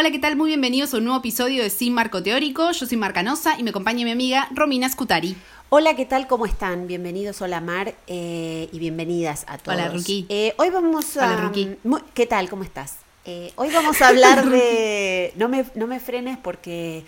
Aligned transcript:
Hola, 0.00 0.12
¿qué 0.12 0.20
tal? 0.20 0.36
Muy 0.36 0.46
bienvenidos 0.46 0.94
a 0.94 0.98
un 0.98 1.04
nuevo 1.06 1.18
episodio 1.18 1.60
de 1.60 1.70
Sin 1.70 1.92
Marco 1.92 2.22
Teórico. 2.22 2.70
Yo 2.70 2.86
soy 2.86 2.96
Marcanosa 2.96 3.58
y 3.58 3.64
me 3.64 3.70
acompaña 3.70 4.04
mi 4.04 4.12
amiga 4.12 4.46
Romina 4.52 4.88
Scutari. 4.88 5.36
Hola, 5.70 5.96
¿qué 5.96 6.06
tal? 6.06 6.28
¿Cómo 6.28 6.46
están? 6.46 6.86
Bienvenidos, 6.86 7.42
hola 7.42 7.60
Mar, 7.60 7.96
eh, 8.06 8.68
y 8.70 8.78
bienvenidas 8.78 9.44
a 9.48 9.58
todos. 9.58 9.76
Hola, 9.76 9.88
Ruki. 9.88 10.24
Eh, 10.28 10.54
hoy 10.56 10.70
vamos 10.70 11.16
a... 11.16 11.26
Hola, 11.26 11.36
Ruki. 11.38 11.70
¿Qué 12.14 12.26
tal? 12.26 12.48
¿Cómo 12.48 12.62
estás? 12.62 12.98
Eh, 13.24 13.50
hoy 13.56 13.70
vamos 13.74 14.00
a 14.00 14.06
hablar 14.06 14.48
de... 14.48 15.32
No 15.34 15.48
me, 15.48 15.64
no 15.74 15.88
me 15.88 15.98
frenes 15.98 16.38
porque 16.38 17.02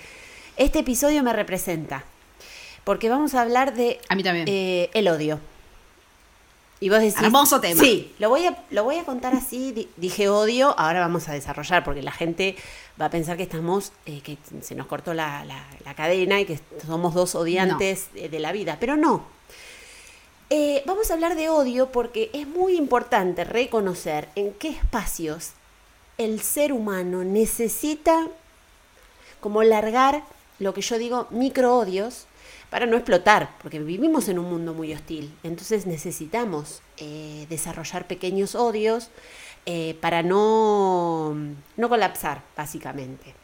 este 0.56 0.80
episodio 0.80 1.22
me 1.22 1.32
representa. 1.32 2.04
Porque 2.82 3.08
vamos 3.08 3.36
a 3.36 3.42
hablar 3.42 3.72
de... 3.72 4.00
A 4.08 4.16
mí 4.16 4.24
también. 4.24 4.46
el 4.48 5.06
odio. 5.06 5.38
Y 6.80 6.88
vos 6.88 7.00
decís... 7.00 7.16
Hermoso 7.20 7.60
tema. 7.60 7.82
Sí, 7.82 8.12
lo 8.18 8.30
voy 8.30 8.46
a, 8.46 8.64
lo 8.70 8.84
voy 8.84 8.96
a 8.96 9.04
contar 9.04 9.34
así. 9.34 9.72
di- 9.72 9.88
Dije 9.96 10.28
odio, 10.30 10.74
ahora 10.78 11.00
vamos 11.00 11.28
a 11.28 11.32
desarrollar 11.34 11.84
porque 11.84 12.02
la 12.02 12.12
gente 12.12 12.56
va 13.00 13.06
a 13.06 13.10
pensar 13.10 13.36
que 13.36 13.42
estamos, 13.42 13.92
eh, 14.06 14.20
que 14.22 14.38
se 14.62 14.74
nos 14.74 14.86
cortó 14.86 15.12
la, 15.12 15.44
la- 15.44 15.66
la 15.84 15.94
cadena 15.94 16.40
y 16.40 16.46
que 16.46 16.58
somos 16.86 17.12
dos 17.14 17.34
odiantes 17.34 18.06
de 18.14 18.38
la 18.38 18.52
vida. 18.52 18.78
Pero 18.80 18.96
no. 18.96 19.24
Eh, 20.48 20.82
vamos 20.86 21.10
a 21.10 21.14
hablar 21.14 21.36
de 21.36 21.48
odio 21.48 21.92
porque 21.92 22.30
es 22.32 22.46
muy 22.48 22.76
importante 22.76 23.44
reconocer 23.44 24.28
en 24.34 24.52
qué 24.54 24.70
espacios 24.70 25.50
el 26.18 26.40
ser 26.40 26.72
humano 26.72 27.22
necesita 27.24 28.26
como 29.40 29.62
largar 29.62 30.22
lo 30.58 30.74
que 30.74 30.80
yo 30.82 30.98
digo 30.98 31.26
micro 31.30 31.76
odios 31.78 32.24
para 32.70 32.86
no 32.86 32.96
explotar, 32.96 33.56
porque 33.60 33.78
vivimos 33.80 34.28
en 34.28 34.38
un 34.38 34.48
mundo 34.48 34.72
muy 34.74 34.92
hostil. 34.94 35.34
Entonces 35.42 35.86
necesitamos 35.86 36.80
eh, 36.98 37.46
desarrollar 37.50 38.06
pequeños 38.06 38.54
odios 38.54 39.10
eh, 39.66 39.96
para 40.00 40.22
no, 40.22 41.34
no 41.76 41.88
colapsar, 41.88 42.42
básicamente. 42.56 43.34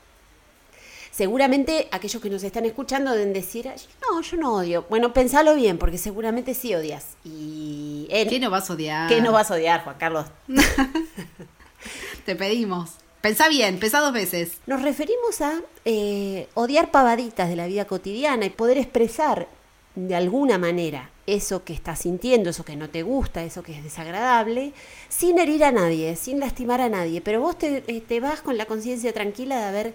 Seguramente 1.10 1.88
aquellos 1.92 2.20
que 2.22 2.28
nos 2.28 2.42
están 2.42 2.66
escuchando 2.66 3.10
deben 3.12 3.32
decir, 3.32 3.68
"Ay, 3.68 3.80
no, 4.02 4.20
yo 4.20 4.36
no 4.36 4.54
odio. 4.54 4.84
Bueno, 4.90 5.12
pensalo 5.14 5.54
bien, 5.54 5.78
porque 5.78 5.96
seguramente 5.96 6.52
sí 6.54 6.74
odias. 6.74 7.16
Y 7.24 8.06
en- 8.10 8.28
¿Qué 8.28 8.38
no 8.38 8.50
vas 8.50 8.68
a 8.68 8.74
odiar? 8.74 9.08
¿Qué 9.08 9.20
no 9.22 9.32
vas 9.32 9.50
a 9.50 9.54
odiar, 9.54 9.82
Juan 9.82 9.96
Carlos? 9.98 10.26
Te 12.26 12.36
pedimos. 12.36 12.96
Pensá 13.26 13.48
bien, 13.48 13.80
pensá 13.80 13.98
dos 13.98 14.12
veces. 14.12 14.58
Nos 14.68 14.82
referimos 14.82 15.40
a 15.40 15.60
eh, 15.84 16.46
odiar 16.54 16.92
pavaditas 16.92 17.48
de 17.48 17.56
la 17.56 17.66
vida 17.66 17.84
cotidiana 17.84 18.46
y 18.46 18.50
poder 18.50 18.78
expresar 18.78 19.48
de 19.96 20.14
alguna 20.14 20.58
manera 20.58 21.10
eso 21.26 21.64
que 21.64 21.72
estás 21.72 21.98
sintiendo, 21.98 22.50
eso 22.50 22.64
que 22.64 22.76
no 22.76 22.88
te 22.88 23.02
gusta, 23.02 23.42
eso 23.42 23.64
que 23.64 23.76
es 23.76 23.82
desagradable, 23.82 24.74
sin 25.08 25.40
herir 25.40 25.64
a 25.64 25.72
nadie, 25.72 26.14
sin 26.14 26.38
lastimar 26.38 26.80
a 26.80 26.88
nadie. 26.88 27.20
Pero 27.20 27.40
vos 27.40 27.58
te, 27.58 27.82
eh, 27.88 28.00
te 28.00 28.20
vas 28.20 28.42
con 28.42 28.56
la 28.56 28.66
conciencia 28.66 29.12
tranquila 29.12 29.58
de 29.58 29.64
haber 29.64 29.94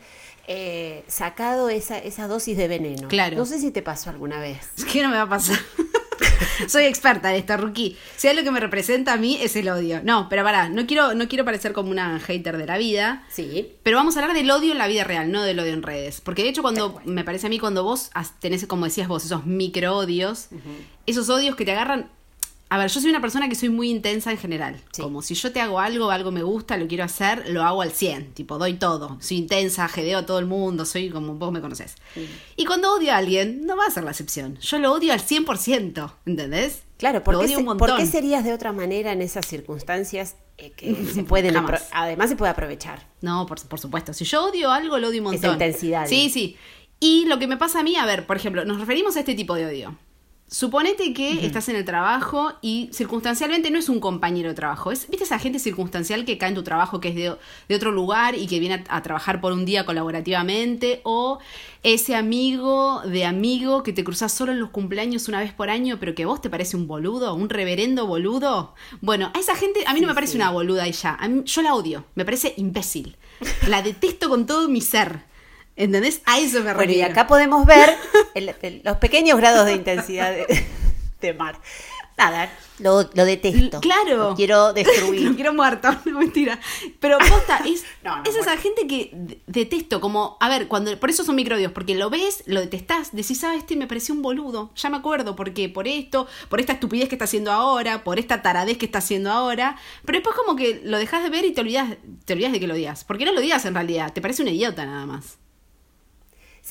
eh, 0.54 1.04
sacado 1.08 1.70
esa, 1.70 1.98
esa 1.98 2.28
dosis 2.28 2.58
de 2.58 2.68
veneno. 2.68 3.08
Claro. 3.08 3.38
No 3.38 3.46
sé 3.46 3.60
si 3.60 3.72
te 3.72 3.82
pasó 3.82 4.10
alguna 4.10 4.40
vez. 4.40 4.70
¿Qué 4.92 5.02
no 5.02 5.10
me 5.10 5.16
va 5.16 5.24
a 5.24 5.30
pasar? 5.30 5.58
Soy 6.68 6.84
experta 6.84 7.32
en 7.32 7.40
esto, 7.40 7.56
Rookie. 7.58 7.98
Si 8.18 8.28
hay 8.28 8.36
lo 8.36 8.44
que 8.44 8.52
me 8.52 8.60
representa 8.60 9.14
a 9.14 9.18
mí 9.18 9.38
es 9.42 9.56
el 9.56 9.70
odio. 9.70 10.02
No, 10.04 10.28
pero 10.30 10.44
pará, 10.44 10.70
no 10.70 10.86
quiero, 10.86 11.14
no 11.14 11.28
quiero 11.28 11.46
parecer 11.46 11.72
como 11.72 11.90
una 11.90 12.20
hater 12.20 12.58
de 12.58 12.66
la 12.66 12.78
vida. 12.78 13.24
Sí. 13.30 13.74
Pero 13.84 13.98
vamos 13.98 14.16
a 14.16 14.22
hablar 14.22 14.36
del 14.36 14.52
odio 14.52 14.74
en 14.74 14.78
la 14.78 14.88
vida 14.88 15.04
real, 15.04 15.32
no 15.32 15.44
del 15.44 15.60
odio 15.60 15.74
en 15.74 15.84
redes. 15.84 16.22
Porque 16.22 16.44
de 16.44 16.50
hecho, 16.50 16.62
cuando 16.62 17.02
me 17.06 17.24
parece 17.24 17.48
a 17.48 17.50
mí, 17.50 17.58
cuando 17.58 17.84
vos 17.84 18.12
tenés, 18.40 18.66
como 18.68 18.86
decías 18.86 19.08
vos, 19.08 19.26
esos 19.26 19.46
micro 19.46 19.96
odios, 19.96 20.50
esos 21.06 21.30
odios 21.30 21.56
que 21.56 21.66
te 21.66 21.72
agarran. 21.72 22.12
A 22.74 22.78
ver, 22.78 22.90
yo 22.90 23.02
soy 23.02 23.10
una 23.10 23.20
persona 23.20 23.50
que 23.50 23.56
soy 23.56 23.68
muy 23.68 23.90
intensa 23.90 24.32
en 24.32 24.38
general. 24.38 24.80
Sí. 24.94 25.02
Como 25.02 25.22
si 25.22 25.34
yo 25.36 25.52
te 25.52 25.60
hago 25.60 25.80
algo, 25.82 26.10
algo 26.10 26.32
me 26.32 26.42
gusta, 26.42 26.78
lo 26.78 26.88
quiero 26.88 27.04
hacer, 27.04 27.50
lo 27.50 27.64
hago 27.64 27.82
al 27.82 27.92
100. 27.92 28.34
Tipo, 28.34 28.58
doy 28.58 28.76
todo. 28.76 29.18
Soy 29.20 29.38
intensa, 29.38 29.90
jedeo 29.90 30.20
a 30.20 30.26
todo 30.26 30.40
el 30.40 30.46
mundo, 30.46 30.86
soy 30.86 31.10
como 31.10 31.34
vos 31.36 31.52
me 31.52 31.60
conocés. 31.60 31.96
Y 32.56 32.64
cuando 32.64 32.94
odio 32.94 33.12
a 33.12 33.18
alguien, 33.18 33.66
no 33.66 33.76
va 33.76 33.86
a 33.88 33.92
ser 33.92 34.06
la 34.06 34.12
excepción. 34.12 34.58
Yo 34.60 34.80
lo 34.80 34.94
odio 34.94 35.12
al 35.12 35.20
100%, 35.20 36.14
¿entendés? 36.26 36.84
Claro, 36.98 37.24
¿por 37.24 37.34
lo 37.34 37.42
qué, 37.42 37.48
odio 37.48 37.56
se- 37.56 37.60
un 37.60 37.66
montón. 37.66 37.88
por 37.90 37.98
qué 37.98 38.06
serías 38.06 38.46
de 38.46 38.54
otra 38.54 38.72
manera 38.72 39.12
en 39.12 39.22
esas 39.22 39.46
circunstancias 39.48 40.36
eh, 40.58 40.72
que 40.72 40.96
se 41.14 41.24
pueden 41.24 41.58
además 41.92 42.30
se 42.30 42.36
puede 42.38 42.52
aprovechar? 42.52 43.06
No, 43.20 43.46
por, 43.48 43.60
por 43.68 43.80
supuesto. 43.80 44.14
Si 44.14 44.24
yo 44.24 44.46
odio 44.46 44.72
algo, 44.72 44.98
lo 44.98 45.10
odio 45.10 45.22
un 45.28 45.34
Esa 45.34 45.48
montón. 45.48 45.54
intensidad, 45.68 46.08
Sí, 46.08 46.30
sí. 46.30 46.56
Y 47.02 47.26
lo 47.26 47.38
que 47.38 47.48
me 47.48 47.58
pasa 47.58 47.82
a 47.82 47.84
mí, 47.84 47.98
a 47.98 48.06
ver, 48.06 48.26
por 48.28 48.38
ejemplo, 48.38 48.64
nos 48.64 48.80
referimos 48.80 49.18
a 49.18 49.20
este 49.20 49.34
tipo 49.36 49.56
de 49.56 49.66
odio. 49.66 49.98
Suponete 50.54 51.14
que 51.14 51.46
estás 51.46 51.70
en 51.70 51.78
el 51.78 51.86
trabajo 51.86 52.52
y 52.62 52.90
circunstancialmente 52.92 53.72
no 53.72 53.80
es 53.80 53.88
un 53.88 54.02
compañero 54.02 54.50
de 54.50 54.54
trabajo. 54.56 54.92
Es, 54.92 55.08
¿Viste 55.08 55.24
esa 55.24 55.40
gente 55.40 55.60
circunstancial 55.60 56.26
que 56.26 56.38
cae 56.38 56.50
en 56.50 56.56
tu 56.56 56.64
trabajo 56.64 57.00
que 57.00 57.08
es 57.08 57.16
de, 57.16 57.34
de 57.70 57.76
otro 57.76 57.94
lugar 57.94 58.36
y 58.36 58.48
que 58.48 58.60
viene 58.60 58.84
a, 58.90 58.98
a 58.98 59.02
trabajar 59.02 59.40
por 59.40 59.54
un 59.54 59.64
día 59.64 59.86
colaborativamente? 59.86 61.00
O 61.06 61.40
ese 61.84 62.16
amigo 62.16 63.02
de 63.06 63.24
amigo 63.24 63.82
que 63.82 63.94
te 63.94 64.04
cruzas 64.04 64.34
solo 64.34 64.52
en 64.52 64.60
los 64.60 64.72
cumpleaños 64.72 65.30
una 65.30 65.40
vez 65.40 65.54
por 65.54 65.70
año, 65.70 66.00
pero 66.02 66.16
que 66.16 66.24
a 66.24 66.28
vos 66.28 66.42
te 66.42 66.50
parece 66.50 66.76
un 66.76 66.86
boludo, 66.86 67.34
un 67.34 67.48
reverendo 67.48 68.06
boludo. 68.06 68.76
Bueno, 69.00 69.32
a 69.34 69.40
esa 69.40 69.56
gente, 69.56 69.80
a 69.88 69.94
mí 69.94 70.02
no 70.02 70.08
me 70.10 70.14
parece 70.14 70.34
sí. 70.34 70.38
una 70.38 70.52
boluda 70.52 70.86
ella. 70.86 71.16
A 71.18 71.30
mí- 71.30 71.44
yo 71.46 71.62
la 71.62 71.76
odio. 71.76 72.04
Me 72.16 72.26
parece 72.26 72.56
imbécil. 72.58 73.16
La 73.70 73.82
detesto 73.82 74.28
con 74.28 74.46
todo 74.46 74.68
mi 74.68 74.82
ser. 74.82 75.31
¿Entendés? 75.76 76.22
A 76.26 76.40
eso 76.40 76.60
me 76.64 76.74
Bueno, 76.74 76.84
y 76.92 76.96
refiero. 76.96 77.12
acá 77.12 77.28
podemos 77.28 77.66
ver 77.66 77.96
el- 78.36 78.54
el- 78.62 78.82
los 78.84 78.98
pequeños 78.98 79.38
grados 79.38 79.66
de 79.66 79.74
intensidad 79.74 80.32
de, 80.32 80.66
de 81.22 81.34
Mar. 81.34 81.60
Nada, 82.18 82.52
lo, 82.78 83.10
lo 83.14 83.26
detesto. 83.26 83.80
Claro. 83.80 84.30
Lo 84.30 84.36
quiero 84.36 84.74
destruir. 84.74 85.22
Lo 85.30 85.34
quiero 85.36 85.54
muerto, 85.56 85.90
no 86.06 86.20
mentira. 86.20 86.60
Pero 87.00 87.18
posta, 87.18 87.62
es, 87.66 87.84
No, 88.04 88.18
no, 88.18 88.24
es 88.30 88.36
esa 88.36 88.58
gente 88.58 88.86
que 88.86 89.10
de- 89.14 89.42
detesto, 89.48 90.00
como, 90.02 90.38
a 90.40 90.48
ver, 90.50 90.68
cuando 90.68 90.96
por 91.00 91.10
eso 91.10 91.24
son 91.24 91.36
microodios, 91.36 91.72
porque 91.72 91.96
lo 91.96 92.12
ves, 92.12 92.44
lo 92.46 92.60
detestás, 92.60 93.16
decís, 93.16 93.44
ah, 93.44 93.56
este 93.56 93.76
me 93.76 93.88
pareció 93.88 94.14
un 94.14 94.22
boludo, 94.22 94.72
ya 94.76 94.90
me 94.90 94.98
acuerdo, 94.98 95.36
porque 95.36 95.68
por 95.70 95.88
esto, 95.88 96.28
por 96.50 96.60
esta 96.60 96.74
estupidez 96.74 97.10
que 97.10 97.16
está 97.16 97.26
haciendo 97.26 97.52
ahora, 97.52 98.04
por 98.04 98.20
esta 98.20 98.44
taradez 98.44 98.78
que 98.78 98.86
está 98.86 99.00
haciendo 99.00 99.32
ahora, 99.32 99.78
pero 100.06 100.18
después 100.20 100.36
como 100.36 100.56
que 100.56 100.82
lo 100.84 101.00
dejas 101.00 101.24
de 101.24 101.30
ver 101.30 101.46
y 101.46 101.54
te 101.54 101.62
olvidas, 101.62 101.96
te 102.26 102.34
olvidas 102.34 102.52
de 102.52 102.60
que 102.60 102.68
lo 102.68 102.76
odias, 102.76 103.04
porque 103.04 103.26
no 103.26 103.32
lo 103.32 103.40
odias 103.40 103.66
en 103.66 103.74
realidad, 103.74 104.14
te 104.14 104.22
parece 104.22 104.44
un 104.44 104.50
idiota 104.50 104.86
nada 104.86 105.06
más. 105.08 105.38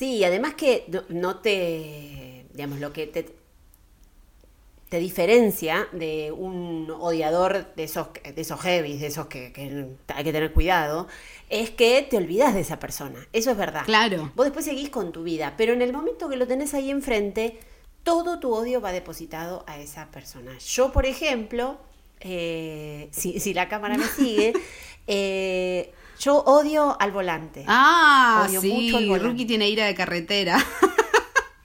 Sí, 0.01 0.15
y 0.15 0.23
además 0.23 0.55
que 0.55 0.85
no, 0.87 1.03
no 1.09 1.35
te, 1.41 2.47
digamos, 2.53 2.79
lo 2.79 2.91
que 2.91 3.05
te, 3.05 3.35
te 4.89 4.97
diferencia 4.97 5.87
de 5.91 6.31
un 6.31 6.89
odiador 6.89 7.75
de 7.75 7.83
esos, 7.83 8.07
de 8.13 8.41
esos 8.41 8.59
heavies, 8.61 8.99
de 8.99 9.05
esos 9.05 9.27
que, 9.27 9.53
que 9.53 9.89
hay 10.07 10.23
que 10.23 10.31
tener 10.31 10.53
cuidado, 10.53 11.07
es 11.49 11.69
que 11.69 12.01
te 12.09 12.17
olvidas 12.17 12.55
de 12.55 12.61
esa 12.61 12.79
persona. 12.79 13.27
Eso 13.31 13.51
es 13.51 13.57
verdad. 13.57 13.85
Claro. 13.85 14.31
Vos 14.33 14.47
después 14.47 14.65
seguís 14.65 14.89
con 14.89 15.11
tu 15.11 15.21
vida, 15.21 15.53
pero 15.55 15.73
en 15.73 15.83
el 15.83 15.93
momento 15.93 16.29
que 16.29 16.35
lo 16.35 16.47
tenés 16.47 16.73
ahí 16.73 16.89
enfrente, 16.89 17.59
todo 18.01 18.39
tu 18.39 18.55
odio 18.55 18.81
va 18.81 18.91
depositado 18.93 19.63
a 19.67 19.79
esa 19.79 20.09
persona. 20.09 20.57
Yo, 20.57 20.91
por 20.91 21.05
ejemplo, 21.05 21.77
eh, 22.21 23.07
si, 23.11 23.39
si 23.39 23.53
la 23.53 23.69
cámara 23.69 23.99
me 23.99 24.07
sigue, 24.07 24.53
eh, 25.05 25.93
yo 26.21 26.37
odio 26.37 26.95
al 26.99 27.11
volante. 27.11 27.65
Ah, 27.67 28.45
Odio 28.47 28.61
sí, 28.61 28.71
mucho 28.71 28.99
el 28.99 29.07
volante. 29.09 29.27
Rookie 29.29 29.45
tiene 29.45 29.69
ira 29.69 29.85
de 29.85 29.95
carretera. 29.95 30.57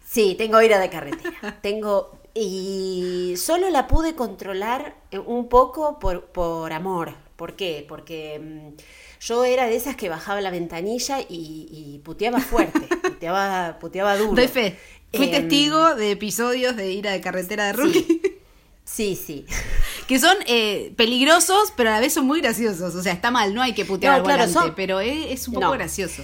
Sí, 0.09 0.34
tengo 0.39 0.62
ira 0.62 0.78
de 0.78 0.89
carretera. 0.89 1.59
Tengo. 1.61 2.19
Y 2.33 3.34
solo 3.37 3.69
la 3.69 3.87
pude 3.87 4.15
controlar 4.15 4.97
eh, 5.11 5.19
un 5.19 5.50
poco 5.50 5.99
por, 5.99 6.25
por 6.27 6.72
amor. 6.72 7.12
¿Por 7.37 7.55
qué? 7.55 7.84
Porque 7.87 8.39
mm, 8.39 8.81
yo 9.21 9.45
era 9.45 9.66
de 9.66 9.77
esas 9.77 9.95
que 9.95 10.09
bajaba 10.09 10.41
la 10.41 10.50
ventanilla 10.50 11.21
y, 11.21 11.69
y 11.71 11.99
puteaba 12.03 12.41
fuerte, 12.41 12.81
puteaba, 13.03 13.78
puteaba 13.78 14.16
duro. 14.16 14.37
Doy 14.37 14.49
fe. 14.49 14.78
Fui 15.12 15.27
Em, 15.27 15.33
testigo 15.33 15.95
de 15.95 16.12
episodios 16.12 16.77
de 16.77 16.93
ira 16.93 17.12
de 17.12 17.21
carretera 17.21 17.66
de 17.66 17.72
Rookie. 17.75 18.22
Sí, 18.84 19.16
sí. 19.16 19.45
Que 20.09 20.19
son 20.21 20.37
eh, 20.47 20.93
peligrosos, 20.97 21.72
pero 21.77 21.91
a 21.91 21.94
la 21.94 22.00
vez 22.00 22.12
son 22.15 22.27
muy 22.27 22.41
graciosos. 22.41 22.95
O 22.95 23.03
sea, 23.03 23.13
está 23.13 23.31
mal, 23.31 23.54
no 23.54 23.63
hay 23.63 23.75
que 23.75 23.84
putear 23.84 24.13
No, 24.13 24.16
al 24.19 24.22
claro, 24.22 24.39
volante, 24.47 24.60
son- 24.69 24.75
pero 24.77 25.01
es, 25.01 25.33
es 25.33 25.48
un 25.48 25.54
poco 25.54 25.66
No. 25.66 25.72
gracioso. 25.72 26.22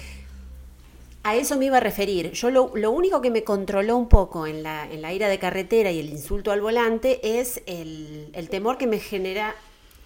A 1.25 1.37
eso 1.37 1.57
me 1.57 1.67
iba 1.67 1.77
a 1.77 1.81
referir. 1.81 2.33
Yo 2.33 2.51
lo, 2.51 2.73
lo 2.75 2.91
único 2.91 3.21
que 3.21 3.31
me 3.31 3.45
controló 3.45 3.97
un 3.97 4.09
poco 4.09 4.47
en 4.47 4.63
la, 4.65 4.91
en 4.91 5.03
la 5.03 5.13
ira 5.13 5.29
de 5.29 5.39
carretera 5.39 5.91
y 5.93 6.01
el 6.01 6.09
insulto 6.11 6.51
al 6.51 6.61
volante 6.61 7.41
es 7.41 7.63
el, 7.67 8.31
el 8.33 8.49
temor 8.49 8.77
que 8.77 8.89
me 8.89 8.99
genera 8.99 9.55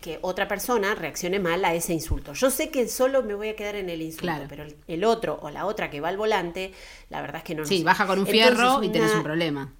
que 0.03 0.19
otra 0.21 0.47
persona 0.47 0.95
reaccione 0.95 1.39
mal 1.41 1.65
a 1.65 1.75
ese 1.75 1.95
insulto. 1.95 2.35
Yo 2.35 2.51
sé 2.51 2.69
que 2.69 2.87
solo 2.89 3.23
me 3.23 3.35
voy 3.35 3.49
a 3.49 3.57
quedar 3.57 3.77
en 3.77 3.89
el 3.89 4.03
insulto, 4.03 4.23
Claro. 4.25 4.45
pero 4.49 4.63
el, 4.65 4.77
el 4.89 5.05
otro 5.05 5.39
o 5.43 5.49
la 5.51 5.65
otra 5.67 5.89
que 5.91 6.01
va 6.01 6.09
al 6.11 6.19
volante, 6.19 6.73
la 7.09 7.23
verdad 7.23 7.39
es 7.39 7.45
que 7.45 7.55
no 7.55 7.65
Sí, 7.65 7.79
sé. 7.79 7.85
baja 7.85 8.07
con 8.07 8.19
un 8.21 8.27
Entonces, 8.27 8.55
fierro 8.55 8.83
y 8.83 8.89
tenés 8.91 9.09
una- 9.11 9.19
un 9.19 9.25
problema. 9.25 9.73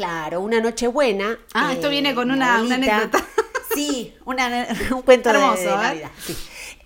Claro, 0.00 0.40
una 0.40 0.60
noche 0.60 0.86
buena. 0.86 1.38
Ah, 1.52 1.74
esto 1.74 1.90
viene 1.90 2.14
con 2.14 2.30
una- 2.30 2.62
una 2.62 2.76
anécdota. 2.76 3.22
Sí, 3.74 4.14
una- 4.24 4.66
un 4.96 5.02
cuento 5.02 5.28
Hermoso, 5.28 5.60
de, 5.62 5.68
¿eh? 5.68 5.76
Navidad. 5.76 6.10
sí. 6.24 6.34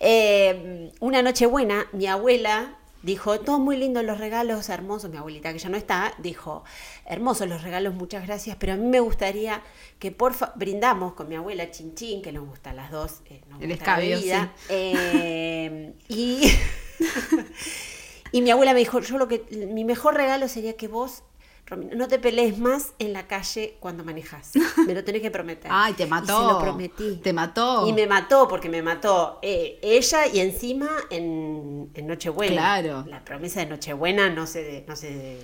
Eh, 0.00 0.90
una 1.00 1.22
noche 1.22 1.46
buena, 1.46 1.87
mi 1.93 2.06
abuela 2.08 2.76
dijo, 3.02 3.38
todos 3.40 3.61
muy 3.61 3.76
lindos 3.76 4.02
los 4.05 4.19
regalos, 4.19 4.69
hermosos, 4.69 5.11
mi 5.11 5.16
abuelita 5.16 5.52
que 5.52 5.58
ya 5.61 5.69
no 5.69 5.76
está, 5.76 6.12
dijo, 6.19 6.64
hermosos 7.06 7.49
los 7.49 7.62
regalos, 7.62 7.94
muchas 7.94 8.26
gracias, 8.26 8.56
pero 8.58 8.72
a 8.72 8.76
mí 8.76 8.84
me 8.87 8.99
gustaría 9.00 9.62
que 10.00 10.11
porfa, 10.11 10.52
brindamos 10.56 11.12
con 11.14 11.28
mi 11.28 11.37
abuela 11.37 11.70
Chinchín, 11.70 12.20
que 12.20 12.32
nos 12.32 12.46
gusta 12.46 12.70
a 12.70 12.75
las 12.75 12.90
dos, 12.90 13.20
eh, 13.26 13.40
nos 13.49 13.62
El 13.62 13.69
gusta 13.70 13.96
la 13.96 14.02
escabio, 14.05 14.50
eh, 14.70 15.94
y 16.08 16.52
y 18.32 18.43
mi 18.43 18.50
abuela 18.50 18.72
me 18.72 18.81
dijo, 18.81 19.00
yo 19.00 19.16
lo 19.19 19.28
que, 19.28 19.44
mi 19.72 19.84
mejor 19.84 20.14
regalo 20.16 20.49
sería 20.49 20.76
que 20.76 20.88
vos 20.88 21.22
no 21.70 22.08
te 22.08 22.19
pelees 22.19 22.58
más 22.58 22.93
en 22.99 23.12
la 23.12 23.26
calle 23.26 23.76
cuando 23.81 24.05
manejas. 24.05 24.52
Me 24.87 24.94
lo 24.94 25.02
tenés 25.02 25.22
que 25.22 25.31
prometer. 25.31 25.70
Ay, 25.75 25.94
te 25.94 26.06
mató. 26.06 26.32
Y 26.32 26.46
se 26.46 26.52
lo 26.52 26.58
prometí. 26.61 27.20
Te 27.22 27.32
mató. 27.32 27.88
Y 27.88 27.93
me 27.93 28.06
mató 28.06 28.46
porque 28.49 28.69
me 28.69 28.82
mató 28.82 29.38
eh, 29.43 29.78
ella 29.82 30.26
y 30.26 30.40
encima 30.40 30.88
en, 31.11 31.90
Nochebuena. 32.06 32.52
Claro. 32.52 33.05
La 33.08 33.25
promesa 33.25 33.61
de 33.61 33.66
Nochebuena 33.66 34.28
no 34.28 34.46
se, 34.46 34.84
no 34.87 34.94
se, 34.94 35.38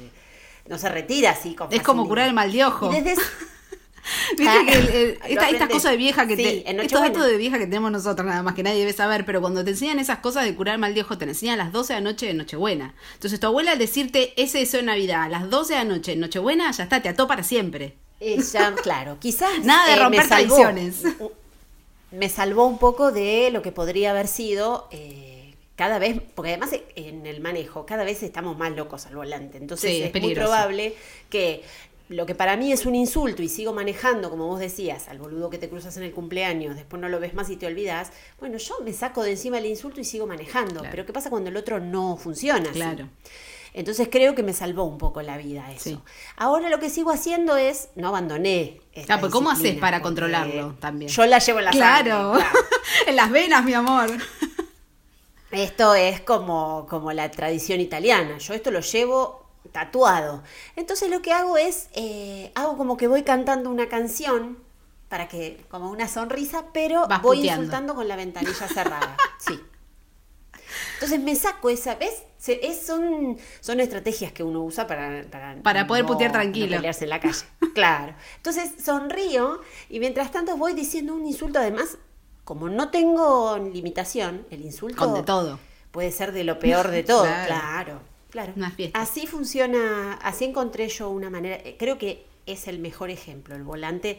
no 0.69 0.77
se 0.77 0.89
retira 0.91 1.31
así. 1.31 1.55
Con 1.55 1.73
es 1.73 1.83
como 1.83 2.07
curar 2.07 2.29
el 2.29 2.35
mal 2.35 2.53
de 2.53 2.65
ojo. 2.65 2.93
Y 2.93 3.01
desde, 3.01 3.23
Viste 4.39 4.67
que 4.67 5.19
esta, 5.29 5.69
cosa 5.69 5.91
de 5.91 5.97
vieja 5.97 6.27
que 6.27 6.37
te, 6.37 6.71
esto, 6.83 7.05
esto 7.05 7.23
de 7.23 7.37
vieja 7.37 7.59
que 7.59 7.67
tenemos 7.67 7.93
nosotros 7.93 8.27
nada 8.27 8.43
más 8.43 8.55
que 8.55 8.63
nadie 8.63 8.81
debe 8.81 8.93
saber, 8.93 9.25
pero 9.25 9.41
cuando 9.41 9.65
te 9.65 9.71
enseñan 9.71 9.99
esas 9.99 10.19
cosas 10.19 10.45
de 10.45 10.55
curar 10.55 10.79
mal 10.79 10.95
de 10.95 11.03
ojo, 11.03 11.19
te 11.19 11.25
enseñan 11.25 11.61
a 11.61 11.65
las 11.65 11.73
12 11.73 11.95
de 11.95 12.01
la 12.01 12.11
noche 12.11 12.27
de 12.27 12.35
Nochebuena. 12.35 12.95
Entonces 13.15 13.41
tu 13.41 13.47
abuela 13.47 13.73
al 13.73 13.79
decirte 13.79 14.33
ese 14.41 14.59
deseo 14.59 14.81
de 14.81 14.87
Navidad 14.87 15.25
a 15.25 15.29
las 15.29 15.51
12 15.51 15.75
de 15.75 15.79
la 15.79 15.85
noche 15.85 16.13
en 16.13 16.21
Nochebuena, 16.21 16.71
ya 16.73 16.85
está, 16.85 17.03
te 17.03 17.09
ató 17.09 17.27
para 17.27 17.43
siempre. 17.43 17.97
Ya, 18.21 18.75
claro, 18.83 19.19
quizás 19.19 19.65
nada 19.65 19.87
de 19.87 19.95
eh, 19.95 20.03
romper 20.03 20.29
tradiciones. 20.29 21.03
Me 22.11 22.29
salvó 22.29 22.67
un 22.67 22.79
poco 22.79 23.13
de 23.13 23.51
lo 23.53 23.63
que 23.63 23.73
podría 23.73 24.11
haber 24.11 24.27
sido 24.27 24.89
eh, 24.91 25.55
cada 25.77 25.99
vez, 25.99 26.21
porque 26.35 26.51
además 26.51 26.71
en 26.97 27.27
el 27.27 27.41
manejo 27.41 27.87
cada 27.87 28.05
vez 28.05 28.23
estamos 28.23 28.59
más 28.59 28.73
locos 28.73 29.07
al 29.07 29.17
volante, 29.17 29.59
entonces 29.59 30.13
es 30.13 30.23
muy 30.23 30.35
probable 30.35 30.95
que 31.31 31.63
lo 32.11 32.27
que 32.27 32.35
para 32.35 32.57
mí 32.57 32.73
es 32.73 32.87
un 32.87 32.97
insulto 32.97 33.41
y 33.41 33.49
sigo 33.49 33.73
manejando, 33.73 34.31
como 34.31 34.49
vos 34.49 34.59
decías, 34.59 35.09
al 35.09 35.19
boludo 35.19 35.49
que 35.49 35.59
te 35.59 35.69
cruzas 35.69 35.97
en 35.97 36.03
el 36.03 36.13
cumpleaños, 36.13 36.75
después 36.75 37.01
no 37.01 37.09
lo 37.09 37.21
ves 37.21 37.35
más 37.35 37.49
y 37.51 37.57
te 37.57 37.67
olvidas, 37.67 38.11
bueno, 38.41 38.59
yo 38.59 38.75
me 38.85 38.93
saco 38.93 39.23
de 39.23 39.31
encima 39.31 39.59
el 39.59 39.67
insulto 39.67 40.01
y 40.01 40.05
sigo 40.05 40.27
manejando. 40.27 40.83
Pero 40.91 41.07
¿qué 41.07 41.13
pasa 41.13 41.31
cuando 41.31 41.51
el 41.51 41.57
otro 41.57 41.79
no 41.79 42.17
funciona? 42.17 42.73
Claro. 42.73 43.09
Entonces 43.75 44.09
creo 44.11 44.35
que 44.35 44.43
me 44.43 44.53
salvó 44.53 44.83
un 44.83 44.99
poco 44.99 45.23
la 45.23 45.37
vida 45.37 45.71
eso. 45.71 46.03
Ahora 46.37 46.69
lo 46.69 46.81
que 46.81 46.91
sigo 46.91 47.13
haciendo 47.13 47.57
es, 47.57 47.91
no 47.95 48.09
abandoné. 48.09 48.81
Esta 48.93 49.15
ah, 49.15 49.21
pues 49.21 49.31
¿cómo 49.31 49.49
haces 49.49 49.79
para 49.79 50.03
controlarlo 50.03 50.75
también? 50.81 51.09
Yo 51.13 51.25
la 51.27 51.39
llevo 51.39 51.61
en 51.61 51.67
la 51.67 51.71
claro. 51.71 52.33
claro. 52.35 52.45
en 53.07 53.15
las 53.15 53.31
venas, 53.31 53.65
mi 53.65 53.75
amor. 53.75 54.11
Esto 55.53 55.95
es 55.95 56.21
como, 56.21 56.87
como 56.91 57.13
la 57.13 57.31
tradición 57.31 57.81
italiana. 57.81 58.39
Yo 58.39 58.55
esto 58.55 58.73
lo 58.73 58.81
llevo 58.81 59.40
tatuado. 59.73 60.43
Entonces 60.77 61.11
lo 61.11 61.23
que 61.23 61.33
hago 61.33 61.57
es, 61.57 61.89
eh, 61.95 62.53
hago 62.55 62.77
como 62.77 62.97
que 62.97 63.07
voy 63.07 63.23
cantando 63.23 63.71
una 63.71 63.89
canción 63.89 64.59
para 65.09 65.29
que, 65.29 65.65
como 65.69 65.91
una 65.91 66.09
sonrisa, 66.09 66.67
pero 66.73 67.07
voy 67.23 67.49
insultando 67.49 67.95
con 67.95 68.09
la 68.09 68.17
ventanilla 68.17 68.69
cerrada. 68.75 69.17
sí. 69.39 69.61
Entonces 70.95 71.21
me 71.21 71.35
saco 71.35 71.69
esa, 71.69 71.97
¿ves? 71.97 72.23
Es, 72.47 72.87
son, 72.87 73.37
son 73.61 73.81
estrategias 73.81 74.33
que 74.33 74.43
uno 74.43 74.63
usa 74.63 74.87
para... 74.87 75.25
Para, 75.63 75.87
poder 75.87 76.07
putear 76.07 76.33
tranquilo. 76.33 76.77
pelearse 76.77 77.05
en 77.05 77.11
la 77.11 77.21
calle. 77.21 77.45
claro. 77.75 78.15
Entonces 78.37 78.73
sonrío 78.83 79.61
y 79.89 79.99
mientras 80.01 80.31
tanto 80.31 80.57
voy 80.57 80.73
diciendo 80.73 81.15
un 81.15 81.27
insulto. 81.27 81.59
Además, 81.59 81.99
como 82.45 82.69
no 82.69 82.91
tengo 82.91 83.59
limitación, 83.59 84.47
el 84.51 84.63
insulto... 84.63 84.97
Con 84.97 85.15
de 85.15 85.23
todo. 85.23 85.59
Puede 85.91 86.13
ser 86.13 86.33
de 86.33 86.45
lo 86.45 86.59
peor 86.59 86.89
de 86.89 87.03
todo. 87.03 87.23
claro. 87.47 87.47
Claro. 87.47 88.10
Una 88.57 88.71
fiesta. 88.71 89.01
Así 89.01 89.27
funciona, 89.27 90.15
así 90.15 90.45
encontré 90.45 90.89
yo 90.89 91.11
una 91.11 91.31
manera, 91.31 91.57
eh, 91.57 91.77
creo 91.79 91.99
que 91.99 92.27
es 92.47 92.69
el 92.69 92.79
mejor 92.79 93.11
ejemplo, 93.11 93.55
el 93.55 93.63
volante 93.63 94.19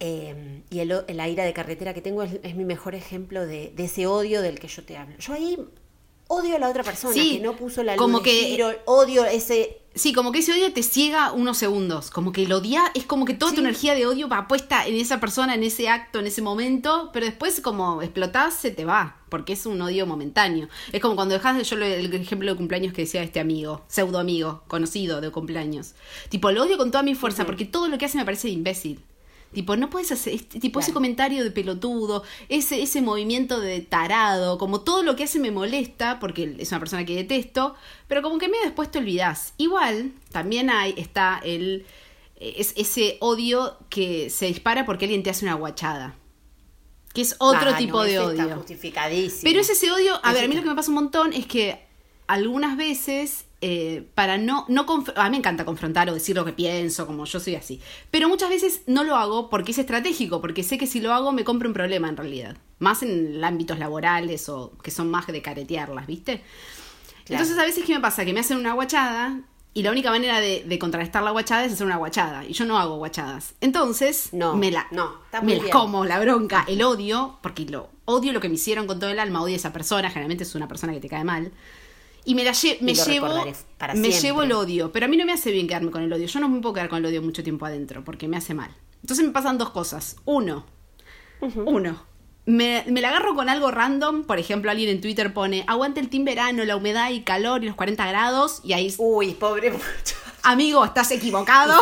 eh, 0.00 0.62
y 0.70 0.80
el, 0.80 1.04
la 1.08 1.28
ira 1.28 1.44
de 1.44 1.52
carretera 1.52 1.94
que 1.94 2.00
tengo 2.00 2.22
es, 2.22 2.54
mi 2.56 2.64
mejor 2.64 2.94
ejemplo 2.94 3.46
de, 3.46 3.72
ese 3.78 4.06
odio 4.06 4.42
del 4.42 4.58
que 4.58 4.68
yo 4.68 4.82
te 4.84 4.96
hablo. 4.96 5.16
Yo 5.18 5.32
ahí 5.32 5.58
odio 6.28 6.56
a 6.56 6.58
la 6.58 6.68
otra 6.68 6.82
persona 6.82 7.14
que 7.14 7.38
no 7.40 7.56
puso 7.56 7.82
la 7.82 7.94
luz 7.94 8.02
como 8.02 8.22
que 8.22 8.58
odio 8.86 9.24
ese 9.24 9.81
Sí, 9.94 10.14
como 10.14 10.32
que 10.32 10.38
ese 10.38 10.52
odio 10.52 10.72
te 10.72 10.82
ciega 10.82 11.32
unos 11.32 11.58
segundos. 11.58 12.10
Como 12.10 12.32
que 12.32 12.44
el 12.44 12.52
odia 12.52 12.84
es 12.94 13.04
como 13.04 13.26
que 13.26 13.34
toda 13.34 13.52
tu 13.52 13.60
energía 13.60 13.94
de 13.94 14.06
odio 14.06 14.26
va 14.26 14.48
puesta 14.48 14.86
en 14.86 14.94
esa 14.96 15.20
persona, 15.20 15.54
en 15.54 15.62
ese 15.62 15.90
acto, 15.90 16.18
en 16.18 16.26
ese 16.26 16.40
momento, 16.40 17.10
pero 17.12 17.26
después 17.26 17.60
como 17.60 18.00
explotás, 18.00 18.54
se 18.54 18.70
te 18.70 18.86
va, 18.86 19.18
porque 19.28 19.52
es 19.52 19.66
un 19.66 19.80
odio 19.82 20.06
momentáneo. 20.06 20.68
Es 20.92 21.02
como 21.02 21.14
cuando 21.14 21.34
dejas 21.34 21.58
de 21.58 21.64
yo 21.64 21.76
el 21.76 22.14
ejemplo 22.14 22.50
de 22.50 22.56
cumpleaños 22.56 22.94
que 22.94 23.02
decía 23.02 23.22
este 23.22 23.38
amigo, 23.38 23.84
pseudo 23.86 24.18
amigo, 24.18 24.62
conocido 24.66 25.20
de 25.20 25.30
cumpleaños. 25.30 25.94
Tipo, 26.30 26.50
lo 26.52 26.62
odio 26.62 26.78
con 26.78 26.90
toda 26.90 27.02
mi 27.02 27.14
fuerza, 27.14 27.44
porque 27.44 27.66
todo 27.66 27.88
lo 27.88 27.98
que 27.98 28.06
hace 28.06 28.16
me 28.16 28.24
parece 28.24 28.48
imbécil. 28.48 29.00
Tipo, 29.52 29.76
no 29.76 29.90
puedes 29.90 30.10
hacer, 30.12 30.40
tipo 30.42 30.80
ese 30.80 30.92
comentario 30.92 31.44
de 31.44 31.50
pelotudo, 31.50 32.24
ese, 32.48 32.82
ese 32.82 33.02
movimiento 33.02 33.60
de 33.60 33.80
tarado, 33.80 34.56
como 34.56 34.80
todo 34.80 35.02
lo 35.02 35.14
que 35.14 35.24
hace 35.24 35.38
me 35.38 35.50
molesta, 35.50 36.18
porque 36.18 36.56
es 36.58 36.70
una 36.70 36.78
persona 36.78 37.04
que 37.04 37.14
detesto, 37.14 37.74
pero 38.08 38.22
como 38.22 38.38
que 38.38 38.48
me 38.48 38.56
después 38.64 38.90
te 38.90 38.98
olvidas. 38.98 39.52
Igual, 39.58 40.12
también 40.30 40.70
hay, 40.70 40.94
está 40.96 41.40
el, 41.44 41.84
es, 42.36 42.72
ese 42.76 43.18
odio 43.20 43.76
que 43.90 44.30
se 44.30 44.46
dispara 44.46 44.86
porque 44.86 45.04
alguien 45.04 45.22
te 45.22 45.30
hace 45.30 45.44
una 45.44 45.54
guachada. 45.54 46.16
Que 47.12 47.20
es 47.20 47.36
otro 47.38 47.70
ah, 47.74 47.76
tipo 47.76 48.02
de 48.02 48.18
odio. 48.18 48.56
justificadísimo. 48.56 49.42
Pero 49.44 49.60
es 49.60 49.68
ese 49.68 49.90
odio, 49.90 50.18
a 50.22 50.32
ver, 50.32 50.44
a 50.44 50.48
mí 50.48 50.54
lo 50.54 50.62
que 50.62 50.68
me 50.68 50.74
pasa 50.74 50.88
un 50.88 50.94
montón 50.94 51.34
es 51.34 51.46
que 51.46 51.91
algunas 52.32 52.78
veces 52.78 53.44
eh, 53.60 54.08
para 54.14 54.38
no, 54.38 54.64
no 54.68 54.86
a 55.16 55.24
mí 55.24 55.30
me 55.32 55.36
encanta 55.36 55.66
confrontar 55.66 56.08
o 56.08 56.14
decir 56.14 56.34
lo 56.34 56.46
que 56.46 56.54
pienso, 56.54 57.06
como 57.06 57.26
yo 57.26 57.38
soy 57.38 57.56
así, 57.56 57.78
pero 58.10 58.26
muchas 58.26 58.48
veces 58.48 58.80
no 58.86 59.04
lo 59.04 59.16
hago 59.16 59.50
porque 59.50 59.72
es 59.72 59.78
estratégico, 59.78 60.40
porque 60.40 60.62
sé 60.62 60.78
que 60.78 60.86
si 60.86 61.00
lo 61.00 61.12
hago 61.12 61.32
me 61.32 61.44
compro 61.44 61.68
un 61.68 61.74
problema 61.74 62.08
en 62.08 62.16
realidad, 62.16 62.56
más 62.78 63.02
en 63.02 63.44
ámbitos 63.44 63.78
laborales 63.78 64.48
o 64.48 64.72
que 64.82 64.90
son 64.90 65.10
más 65.10 65.26
de 65.26 65.42
caretearlas, 65.42 66.06
¿viste? 66.06 66.42
Entonces 67.28 67.58
a 67.58 67.64
veces 67.64 67.84
¿qué 67.84 67.94
me 67.94 68.00
pasa? 68.00 68.24
Que 68.24 68.32
me 68.32 68.40
hacen 68.40 68.56
una 68.56 68.72
guachada 68.72 69.42
y 69.74 69.82
la 69.82 69.90
única 69.90 70.10
manera 70.10 70.40
de, 70.40 70.78
contrarrestar 70.78 71.22
la 71.22 71.30
guachada 71.32 71.66
es 71.66 71.74
hacer 71.74 71.86
una 71.86 71.96
guachada. 71.96 72.44
Y 72.44 72.52
yo 72.52 72.66
no 72.66 72.78
hago 72.78 72.96
guachadas. 72.96 73.54
Entonces, 73.62 74.28
no, 74.32 74.54
me 74.54 74.70
la, 74.70 74.86
no, 74.90 75.14
me 75.42 75.56
la 75.56 75.70
como, 75.70 76.04
la 76.04 76.20
bronca, 76.20 76.64
el 76.68 76.82
odio, 76.82 77.38
porque 77.42 77.64
lo 77.64 77.88
odio 78.04 78.32
lo 78.32 78.40
que 78.40 78.50
me 78.50 78.56
hicieron 78.56 78.86
con 78.86 79.00
todo 79.00 79.08
el 79.08 79.18
alma, 79.18 79.40
odio 79.40 79.54
a 79.54 79.56
esa 79.56 79.72
persona, 79.72 80.08
generalmente 80.10 80.44
es 80.44 80.54
una 80.54 80.68
persona 80.68 80.92
que 80.92 81.00
te 81.00 81.08
cae 81.08 81.24
mal. 81.24 81.52
Y 82.24 82.34
me, 82.34 82.44
la 82.44 82.52
me 82.80 82.94
llevo 82.94 83.28
me 83.94 84.10
llevo 84.10 84.42
el 84.42 84.52
odio, 84.52 84.92
pero 84.92 85.06
a 85.06 85.08
mí 85.08 85.16
no 85.16 85.26
me 85.26 85.32
hace 85.32 85.50
bien 85.50 85.66
quedarme 85.66 85.90
con 85.90 86.02
el 86.02 86.12
odio. 86.12 86.26
Yo 86.26 86.40
no 86.40 86.48
me 86.48 86.60
puedo 86.60 86.74
quedar 86.74 86.88
con 86.88 86.98
el 86.98 87.06
odio 87.06 87.22
mucho 87.22 87.42
tiempo 87.42 87.66
adentro 87.66 88.04
porque 88.04 88.28
me 88.28 88.36
hace 88.36 88.54
mal. 88.54 88.70
Entonces 89.00 89.26
me 89.26 89.32
pasan 89.32 89.58
dos 89.58 89.70
cosas. 89.70 90.16
Uno, 90.24 90.64
uno, 91.40 92.04
me, 92.44 92.84
me, 92.88 93.00
la 93.00 93.08
agarro 93.08 93.34
con 93.34 93.48
algo 93.48 93.70
random. 93.70 94.24
Por 94.24 94.38
ejemplo, 94.38 94.70
alguien 94.70 94.90
en 94.90 95.00
Twitter 95.00 95.34
pone, 95.34 95.64
aguante 95.66 96.00
el 96.00 96.08
team 96.08 96.24
verano, 96.24 96.64
la 96.64 96.76
humedad 96.76 97.10
y 97.10 97.22
calor 97.22 97.64
y 97.64 97.66
los 97.66 97.76
40 97.76 98.06
grados. 98.06 98.60
Y 98.62 98.72
ahí... 98.72 98.94
Uy, 98.98 99.34
pobre 99.34 99.72
Amigo, 100.42 100.84
estás 100.84 101.10
equivocado. 101.10 101.80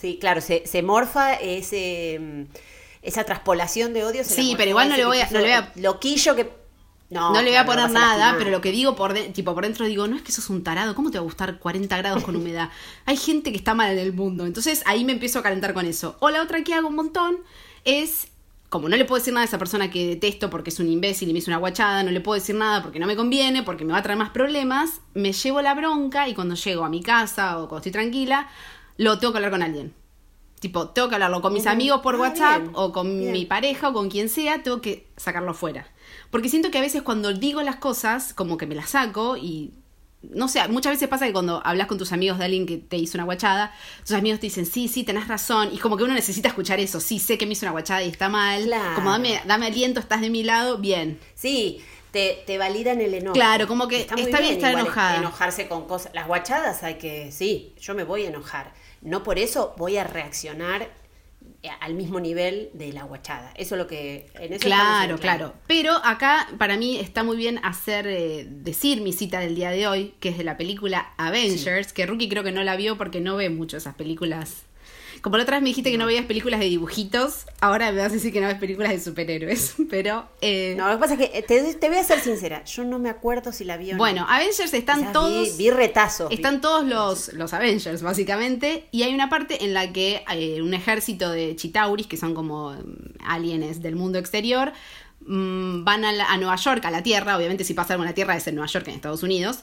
Sí, 0.00 0.18
claro, 0.18 0.40
se, 0.40 0.66
se 0.66 0.82
morfa 0.82 1.34
ese, 1.34 2.18
mm, 2.20 2.42
esa 3.02 3.24
traspolación 3.24 3.92
de 3.92 4.04
odio. 4.04 4.24
sí, 4.24 4.54
pero 4.56 4.70
igual 4.70 4.88
no 4.88 4.96
le 4.96 5.04
voy 5.04 5.20
a... 5.20 5.30
No 5.30 5.38
le 5.38 5.44
voy 5.44 5.52
a... 5.52 5.72
Loquillo 5.76 6.34
que 6.34 6.63
no, 7.14 7.42
le 7.42 7.50
voy 7.50 7.56
a 7.56 7.64
poner 7.64 7.90
nada, 7.90 8.34
pero 8.36 8.50
lo 8.50 8.60
que 8.60 8.72
digo 8.72 8.96
por, 8.96 9.14
tipo, 9.14 9.54
por 9.54 9.64
dentro 9.64 9.86
digo, 9.86 10.08
no 10.08 10.16
es 10.16 10.22
que 10.22 10.32
sos 10.32 10.50
un 10.50 10.64
tarado, 10.64 10.96
¿cómo 10.96 11.12
te 11.12 11.18
va 11.18 11.22
a 11.22 11.24
gustar 11.24 11.60
40 11.60 11.96
grados 11.96 12.24
con 12.24 12.34
humedad? 12.34 12.70
Hay 13.06 13.16
gente 13.16 13.52
que 13.52 13.56
está 13.56 13.72
mal 13.74 13.92
en 13.92 13.98
el 13.98 14.12
mundo. 14.12 14.46
Entonces 14.46 14.82
ahí 14.84 15.04
me 15.04 15.12
empiezo 15.12 15.38
a 15.38 15.42
calentar 15.42 15.74
con 15.74 15.86
eso. 15.86 16.16
O 16.18 16.30
la 16.30 16.42
otra 16.42 16.64
que 16.64 16.74
hago 16.74 16.88
un 16.88 16.96
montón 16.96 17.38
es, 17.84 18.28
como 18.68 18.88
no 18.88 18.96
le 18.96 19.04
puedo 19.04 19.20
decir 19.20 19.32
nada 19.32 19.42
a 19.42 19.46
esa 19.46 19.58
persona 19.58 19.90
que 19.90 20.08
detesto 20.08 20.50
porque 20.50 20.70
es 20.70 20.80
un 20.80 20.88
imbécil 20.88 21.30
y 21.30 21.32
me 21.32 21.38
hizo 21.38 21.50
una 21.52 21.58
guachada, 21.58 22.02
no 22.02 22.10
le 22.10 22.20
puedo 22.20 22.34
decir 22.34 22.56
nada 22.56 22.82
porque 22.82 22.98
no 22.98 23.06
me 23.06 23.14
conviene, 23.14 23.62
porque 23.62 23.84
me 23.84 23.92
va 23.92 24.00
a 24.00 24.02
traer 24.02 24.18
más 24.18 24.30
problemas, 24.30 25.00
me 25.14 25.32
llevo 25.32 25.62
la 25.62 25.74
bronca 25.74 26.28
y 26.28 26.34
cuando 26.34 26.56
llego 26.56 26.84
a 26.84 26.88
mi 26.88 27.00
casa 27.00 27.58
o 27.58 27.68
cuando 27.68 27.78
estoy 27.78 27.92
tranquila, 27.92 28.48
lo 28.96 29.20
tengo 29.20 29.32
que 29.32 29.38
hablar 29.38 29.52
con 29.52 29.62
alguien. 29.62 30.03
Tipo, 30.64 30.88
tengo 30.88 31.10
que 31.10 31.16
hablarlo 31.16 31.42
con 31.42 31.52
mis 31.52 31.66
amigos 31.66 32.00
por 32.00 32.14
ah, 32.14 32.20
WhatsApp 32.20 32.68
o 32.72 32.90
con 32.90 33.30
mi 33.30 33.44
pareja 33.44 33.90
o 33.90 33.92
con 33.92 34.08
quien 34.08 34.30
sea, 34.30 34.62
tengo 34.62 34.80
que 34.80 35.06
sacarlo 35.14 35.52
fuera. 35.52 35.86
Porque 36.30 36.48
siento 36.48 36.70
que 36.70 36.78
a 36.78 36.80
veces 36.80 37.02
cuando 37.02 37.34
digo 37.34 37.60
las 37.60 37.76
cosas, 37.76 38.32
como 38.32 38.56
que 38.56 38.66
me 38.66 38.74
las 38.74 38.88
saco 38.88 39.36
y 39.36 39.74
no 40.22 40.48
sé, 40.48 40.66
muchas 40.68 40.94
veces 40.94 41.06
pasa 41.06 41.26
que 41.26 41.34
cuando 41.34 41.60
hablas 41.66 41.86
con 41.86 41.98
tus 41.98 42.12
amigos 42.12 42.38
de 42.38 42.46
alguien 42.46 42.64
que 42.64 42.78
te 42.78 42.96
hizo 42.96 43.18
una 43.18 43.24
guachada, 43.24 43.74
tus 44.06 44.12
amigos 44.12 44.40
te 44.40 44.46
dicen, 44.46 44.64
sí, 44.64 44.88
sí, 44.88 45.04
tenés 45.04 45.28
razón, 45.28 45.68
y 45.70 45.76
como 45.76 45.98
que 45.98 46.04
uno 46.04 46.14
necesita 46.14 46.48
escuchar 46.48 46.80
eso, 46.80 46.98
sí, 46.98 47.18
sé 47.18 47.36
que 47.36 47.44
me 47.44 47.52
hizo 47.52 47.66
una 47.66 47.72
guachada 47.72 48.02
y 48.02 48.08
está 48.08 48.30
mal, 48.30 48.72
como 48.94 49.10
dame, 49.10 49.42
dame 49.44 49.66
aliento, 49.66 50.00
estás 50.00 50.22
de 50.22 50.30
mi 50.30 50.44
lado, 50.44 50.78
bien. 50.78 51.20
Sí, 51.34 51.84
te, 52.10 52.42
te 52.46 52.56
validan 52.56 53.02
el 53.02 53.12
enojo. 53.12 53.34
Claro, 53.34 53.68
como 53.68 53.86
que 53.86 54.00
está, 54.00 54.14
bien, 54.14 54.54
estar 54.54 54.72
enojada. 54.72 55.18
Enojarse 55.18 55.68
con 55.68 55.86
cosas, 55.86 56.14
las 56.14 56.26
guachadas 56.26 56.82
hay 56.84 56.94
que, 56.94 57.30
sí, 57.32 57.74
yo 57.78 57.94
me 57.94 58.04
voy 58.04 58.24
a 58.24 58.28
enojar, 58.28 58.72
no 59.04 59.22
por 59.22 59.38
eso 59.38 59.74
voy 59.76 59.96
a 59.96 60.04
reaccionar 60.04 60.88
al 61.80 61.94
mismo 61.94 62.20
nivel 62.20 62.70
de 62.74 62.92
la 62.92 63.04
guachada. 63.04 63.52
Eso 63.56 63.74
es 63.74 63.78
lo 63.78 63.86
que... 63.86 64.26
claro, 64.60 65.18
claro. 65.18 65.54
Pero 65.66 65.94
acá 66.04 66.48
para 66.58 66.76
mí 66.76 66.98
está 66.98 67.22
muy 67.22 67.36
bien 67.36 67.58
hacer, 67.62 68.06
eh, 68.06 68.46
decir 68.48 69.00
mi 69.00 69.12
cita 69.12 69.40
del 69.40 69.54
día 69.54 69.70
de 69.70 69.86
hoy, 69.86 70.14
que 70.20 70.30
es 70.30 70.38
de 70.38 70.44
la 70.44 70.56
película 70.56 71.14
Avengers, 71.16 71.92
que 71.92 72.06
Rookie 72.06 72.28
creo 72.28 72.42
que 72.42 72.52
no 72.52 72.64
la 72.64 72.76
vio 72.76 72.98
porque 72.98 73.20
no 73.20 73.36
ve 73.36 73.50
mucho 73.50 73.76
esas 73.76 73.94
películas 73.94 74.64
Como 75.24 75.38
la 75.38 75.44
otra 75.44 75.56
vez 75.56 75.62
me 75.62 75.70
dijiste 75.70 75.90
que 75.90 75.96
no 75.96 76.04
veías 76.04 76.26
películas 76.26 76.60
de 76.60 76.66
dibujitos, 76.66 77.46
ahora 77.62 77.90
me 77.92 77.96
vas 77.96 78.10
a 78.10 78.14
decir 78.16 78.30
que 78.30 78.42
no 78.42 78.46
ves 78.46 78.58
películas 78.58 78.92
de 78.92 79.00
superhéroes. 79.00 79.74
Pero. 79.90 80.28
Eh, 80.42 80.74
no, 80.76 80.86
lo 80.86 80.96
que 80.96 81.00
pasa 81.00 81.14
es 81.14 81.30
que 81.30 81.42
te, 81.42 81.74
te, 81.76 81.88
voy 81.88 81.96
a 81.96 82.04
ser 82.04 82.20
sincera, 82.20 82.62
yo 82.64 82.84
no 82.84 82.98
me 82.98 83.08
acuerdo 83.08 83.50
si 83.50 83.64
la 83.64 83.78
vi 83.78 83.94
o 83.94 83.96
Bueno, 83.96 84.26
Avengers 84.28 84.74
están 84.74 85.14
todos. 85.14 85.56
Vi, 85.56 85.70
retazos. 85.70 86.30
Están 86.30 86.60
todos 86.60 86.84
los, 86.84 87.32
los 87.32 87.54
Avengers, 87.54 88.02
básicamente. 88.02 88.86
Y 88.90 89.04
hay 89.04 89.14
una 89.14 89.30
parte 89.30 89.64
en 89.64 89.72
la 89.72 89.90
que 89.94 90.22
hay 90.26 90.60
un 90.60 90.74
ejército 90.74 91.30
de 91.30 91.56
Chitauris, 91.56 92.06
que 92.06 92.18
son 92.18 92.34
como 92.34 92.72
mm, 92.72 93.24
aliens 93.26 93.80
del 93.80 93.96
mundo 93.96 94.18
exterior, 94.18 94.74
mm, 95.20 95.84
van 95.84 96.04
a, 96.04 96.32
a 96.34 96.36
Nueva 96.36 96.56
York, 96.56 96.84
a 96.84 96.90
la 96.90 97.02
Tierra. 97.02 97.38
Obviamente, 97.38 97.64
si 97.64 97.72
pasa 97.72 97.94
algo 97.94 98.04
en 98.04 98.10
la 98.10 98.14
Tierra 98.14 98.36
es 98.36 98.46
en 98.46 98.56
Nueva 98.56 98.70
York, 98.70 98.88
en 98.88 98.96
Estados 98.96 99.22
Unidos 99.22 99.60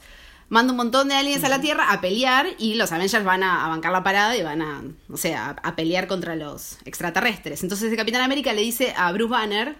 manda 0.51 0.73
un 0.73 0.77
montón 0.77 1.07
de 1.07 1.15
aliens 1.15 1.45
a 1.45 1.49
la 1.49 1.61
Tierra 1.61 1.93
a 1.93 2.01
pelear 2.01 2.45
y 2.59 2.75
los 2.75 2.91
Avengers 2.91 3.23
van 3.23 3.41
a, 3.41 3.69
bancar 3.69 3.93
la 3.93 4.03
parada 4.03 4.35
y 4.35 4.43
van 4.43 4.61
a, 4.61 4.83
o 5.09 5.15
sea, 5.15 5.55
a, 5.63 5.75
pelear 5.77 6.07
contra 6.07 6.35
los 6.35 6.77
extraterrestres. 6.83 7.63
Entonces 7.63 7.89
el 7.89 7.97
Capitán 7.97 8.21
América 8.21 8.51
le 8.51 8.61
dice 8.61 8.93
a 8.97 9.13
Bruce 9.13 9.31
Banner, 9.31 9.77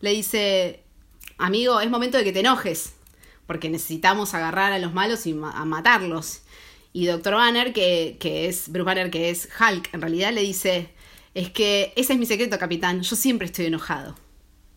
le 0.00 0.10
dice, 0.10 0.84
amigo, 1.38 1.80
es 1.80 1.88
momento 1.88 2.18
de 2.18 2.24
que 2.24 2.32
te 2.34 2.40
enojes, 2.40 2.92
porque 3.46 3.70
necesitamos 3.70 4.34
agarrar 4.34 4.74
a 4.74 4.78
los 4.78 4.92
malos 4.92 5.26
y 5.26 5.32
a 5.32 5.64
matarlos. 5.64 6.42
Y 6.92 7.06
Doctor 7.06 7.32
Banner, 7.32 7.72
que, 7.72 8.18
que 8.20 8.48
es 8.48 8.68
Bruce 8.68 8.84
Banner, 8.84 9.10
que 9.10 9.30
es 9.30 9.48
Hulk, 9.58 9.94
en 9.94 10.02
realidad 10.02 10.30
le 10.30 10.42
dice, 10.42 10.90
es 11.32 11.50
que 11.50 11.94
ese 11.96 12.12
es 12.12 12.18
mi 12.18 12.26
secreto, 12.26 12.58
capitán, 12.58 13.00
yo 13.00 13.16
siempre 13.16 13.46
estoy 13.46 13.64
enojado, 13.64 14.14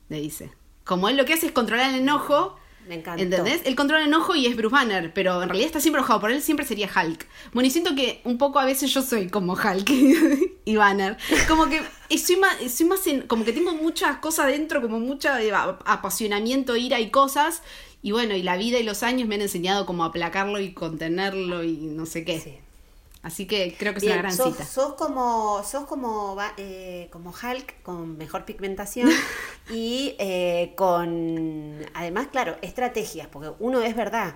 le 0.07 0.21
dice. 0.21 0.53
Como 0.85 1.09
él 1.09 1.17
lo 1.17 1.25
que 1.25 1.33
hace 1.33 1.47
es 1.47 1.51
controlar 1.51 1.93
el 1.93 1.99
enojo 1.99 2.58
me 2.89 2.95
encanta. 2.95 3.21
¿Entendés? 3.21 3.61
Él 3.65 3.75
controla 3.75 4.03
el 4.03 4.09
enojo 4.09 4.35
y 4.35 4.47
es 4.47 4.55
Bruce 4.55 4.73
Banner, 4.73 5.13
pero 5.13 5.41
en 5.43 5.47
realidad 5.47 5.67
está 5.67 5.79
siempre 5.79 5.99
enojado. 5.99 6.19
Por 6.19 6.31
él 6.31 6.41
siempre 6.41 6.65
sería 6.65 6.89
Hulk. 6.93 7.25
Bueno, 7.53 7.67
y 7.67 7.69
siento 7.69 7.95
que 7.95 8.19
un 8.23 8.37
poco 8.37 8.59
a 8.59 8.65
veces 8.65 8.91
yo 8.91 9.03
soy 9.03 9.29
como 9.29 9.53
Hulk 9.53 9.89
y 10.65 10.75
Banner. 10.75 11.15
Como 11.47 11.67
que 11.69 11.81
soy 12.17 12.37
más, 12.37 12.57
soy 12.69 12.87
más 12.87 13.01
como 13.27 13.45
que 13.45 13.53
tengo 13.53 13.73
muchas 13.75 14.17
cosas 14.17 14.47
dentro, 14.47 14.81
como 14.81 14.99
mucho 14.99 15.29
eh, 15.37 15.51
apasionamiento, 15.53 16.75
ira 16.75 16.99
y 16.99 17.11
cosas. 17.11 17.61
Y 18.01 18.11
bueno, 18.11 18.35
y 18.35 18.41
la 18.41 18.57
vida 18.57 18.79
y 18.79 18.83
los 18.83 19.03
años 19.03 19.27
me 19.27 19.35
han 19.35 19.41
enseñado 19.41 19.85
como 19.85 20.03
aplacarlo 20.03 20.59
y 20.59 20.73
contenerlo 20.73 21.63
y 21.63 21.77
no 21.77 22.07
sé 22.07 22.25
qué. 22.25 22.39
Sí. 22.39 22.57
Así 23.21 23.45
que 23.47 23.75
creo 23.77 23.93
que 23.93 23.99
es 23.99 24.05
una 24.05 24.17
gran 24.17 24.31
cita. 24.31 24.65
Sos 24.65 24.93
como, 24.93 25.61
sos 25.63 25.85
como, 25.85 26.37
eh, 26.57 27.09
como 27.11 27.31
Hulk 27.31 27.81
con 27.81 28.17
mejor 28.17 28.45
pigmentación 28.45 29.09
y 29.69 30.15
eh, 30.19 30.73
con, 30.77 31.85
además, 31.93 32.27
claro, 32.27 32.55
estrategias, 32.61 33.27
porque 33.27 33.51
uno 33.59 33.81
es 33.81 33.95
verdad. 33.95 34.35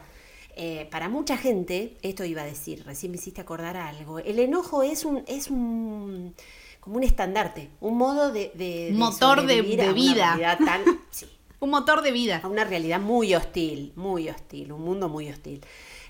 Eh, 0.56 0.88
para 0.92 1.10
mucha 1.10 1.38
gente, 1.38 1.98
esto 2.02 2.26
iba 2.26 2.42
a 2.44 2.46
decir, 2.46 2.84
recién 2.86 3.12
me 3.12 3.18
hiciste 3.18 3.42
acordar 3.42 3.76
algo, 3.76 4.20
el 4.20 4.38
enojo 4.38 4.84
es 4.84 5.04
un, 5.04 5.24
es 5.28 5.50
un 5.50 6.36
como 6.80 6.98
un 6.98 7.04
estandarte, 7.04 7.70
un 7.80 7.98
modo 7.98 8.32
de, 8.32 8.52
de, 8.54 8.92
motor 8.94 9.48
de, 9.48 9.62
vida. 9.62 9.94
sí, 11.10 11.26
un 11.62 11.70
motor 11.70 12.02
de 12.02 12.12
vida. 12.12 12.42
A 12.44 12.48
una 12.50 12.66
realidad 12.66 13.00
muy 13.00 13.34
hostil, 13.34 13.94
muy 13.96 14.28
hostil, 14.30 14.74
un 14.74 14.82
mundo 14.82 15.08
muy 15.08 15.30
hostil. 15.30 15.62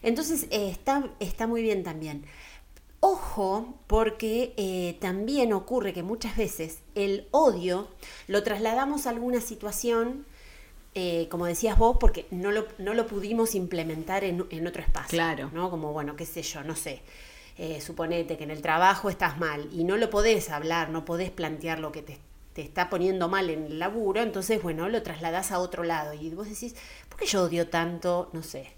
Entonces 0.02 0.48
está, 0.50 1.12
está 1.20 1.46
muy 1.46 1.62
bien 1.62 1.84
también. 1.84 2.26
Ojo, 3.06 3.76
porque 3.88 4.54
eh, 4.56 4.98
también 5.02 5.52
ocurre 5.52 5.92
que 5.92 6.04
muchas 6.04 6.38
veces 6.38 6.80
el 6.96 7.28
odio 7.32 7.90
lo 8.28 8.44
trasladamos 8.44 9.06
a 9.06 9.10
alguna 9.10 9.42
situación, 9.42 10.26
eh, 10.96 11.28
como 11.30 11.46
decías 11.46 11.78
vos, 11.78 11.98
porque 12.00 12.28
no 12.32 12.54
lo, 12.54 12.66
no 12.78 12.94
lo 12.94 13.06
pudimos 13.06 13.56
implementar 13.56 14.24
en, 14.24 14.40
otro 14.66 14.82
espacio. 14.82 15.18
Claro. 15.18 15.50
¿no? 15.52 15.70
Como, 15.70 15.92
bueno, 15.92 16.16
qué 16.16 16.26
sé 16.26 16.44
yo, 16.44 16.64
no 16.64 16.78
sé. 16.78 17.02
Eh, 17.58 17.82
suponete 17.82 18.38
que 18.38 18.46
en 18.46 18.52
el 18.52 18.62
trabajo 18.62 19.10
estás 19.10 19.38
mal 19.38 19.68
y 19.74 19.84
no 19.84 19.98
lo 19.98 20.10
podés 20.10 20.50
hablar, 20.50 20.90
no 20.90 21.04
podés 21.04 21.30
plantear 21.30 21.80
lo 21.80 21.92
que 21.92 22.04
te, 22.04 22.20
te 22.54 22.62
está 22.62 22.90
poniendo 22.90 23.28
mal 23.28 23.50
en 23.50 23.66
el 23.66 23.80
laburo, 23.80 24.22
entonces, 24.22 24.64
bueno, 24.64 24.88
lo 24.88 25.04
trasladás 25.04 25.52
a 25.52 25.60
otro 25.60 25.84
lado. 25.84 26.14
Y 26.14 26.30
vos 26.30 26.48
decís, 26.48 26.74
¿por 27.10 27.20
qué 27.20 27.26
yo 27.26 27.44
odio 27.44 27.68
tanto, 27.68 28.30
no 28.32 28.44
sé, 28.44 28.72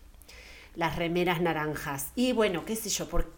las 0.74 0.96
remeras 0.96 1.42
naranjas? 1.42 2.12
Y 2.16 2.32
bueno, 2.32 2.66
qué 2.66 2.76
sé 2.76 2.90
yo, 2.90 3.08
porque 3.08 3.35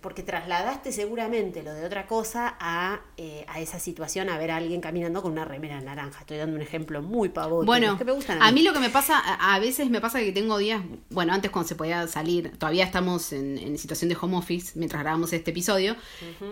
porque 0.00 0.22
trasladaste 0.22 0.92
seguramente 0.92 1.62
lo 1.62 1.72
de 1.72 1.84
otra 1.84 2.06
cosa 2.06 2.56
a, 2.60 3.00
eh, 3.16 3.44
a, 3.48 3.60
esa 3.60 3.78
situación, 3.78 4.28
a 4.28 4.38
ver 4.38 4.50
a 4.50 4.56
alguien 4.56 4.80
caminando 4.80 5.22
con 5.22 5.32
una 5.32 5.44
remera 5.44 5.80
naranja. 5.80 6.20
Estoy 6.20 6.38
dando 6.38 6.56
un 6.56 6.62
ejemplo 6.62 7.02
muy 7.02 7.28
pavote. 7.28 7.66
Bueno, 7.66 7.98
que 7.98 8.04
me 8.04 8.12
gustan 8.12 8.42
a, 8.42 8.52
mí. 8.52 8.62
lo 8.62 8.72
que 8.72 8.80
me 8.80 8.90
pasa, 8.90 9.18
a, 9.18 9.58
veces 9.58 9.90
me 9.90 10.00
pasa 10.00 10.20
que 10.20 10.32
tengo 10.32 10.58
días, 10.58 10.82
bueno, 11.10 11.32
antes 11.32 11.50
cuando 11.50 11.68
se 11.68 11.74
podía 11.74 12.06
salir, 12.06 12.56
todavía 12.58 12.84
estamos 12.84 13.32
en, 13.32 13.78
situación 13.78 14.08
de 14.08 14.16
home 14.20 14.36
office 14.36 14.78
mientras 14.78 15.02
grabamos 15.02 15.32
este 15.32 15.50
episodio, 15.50 15.96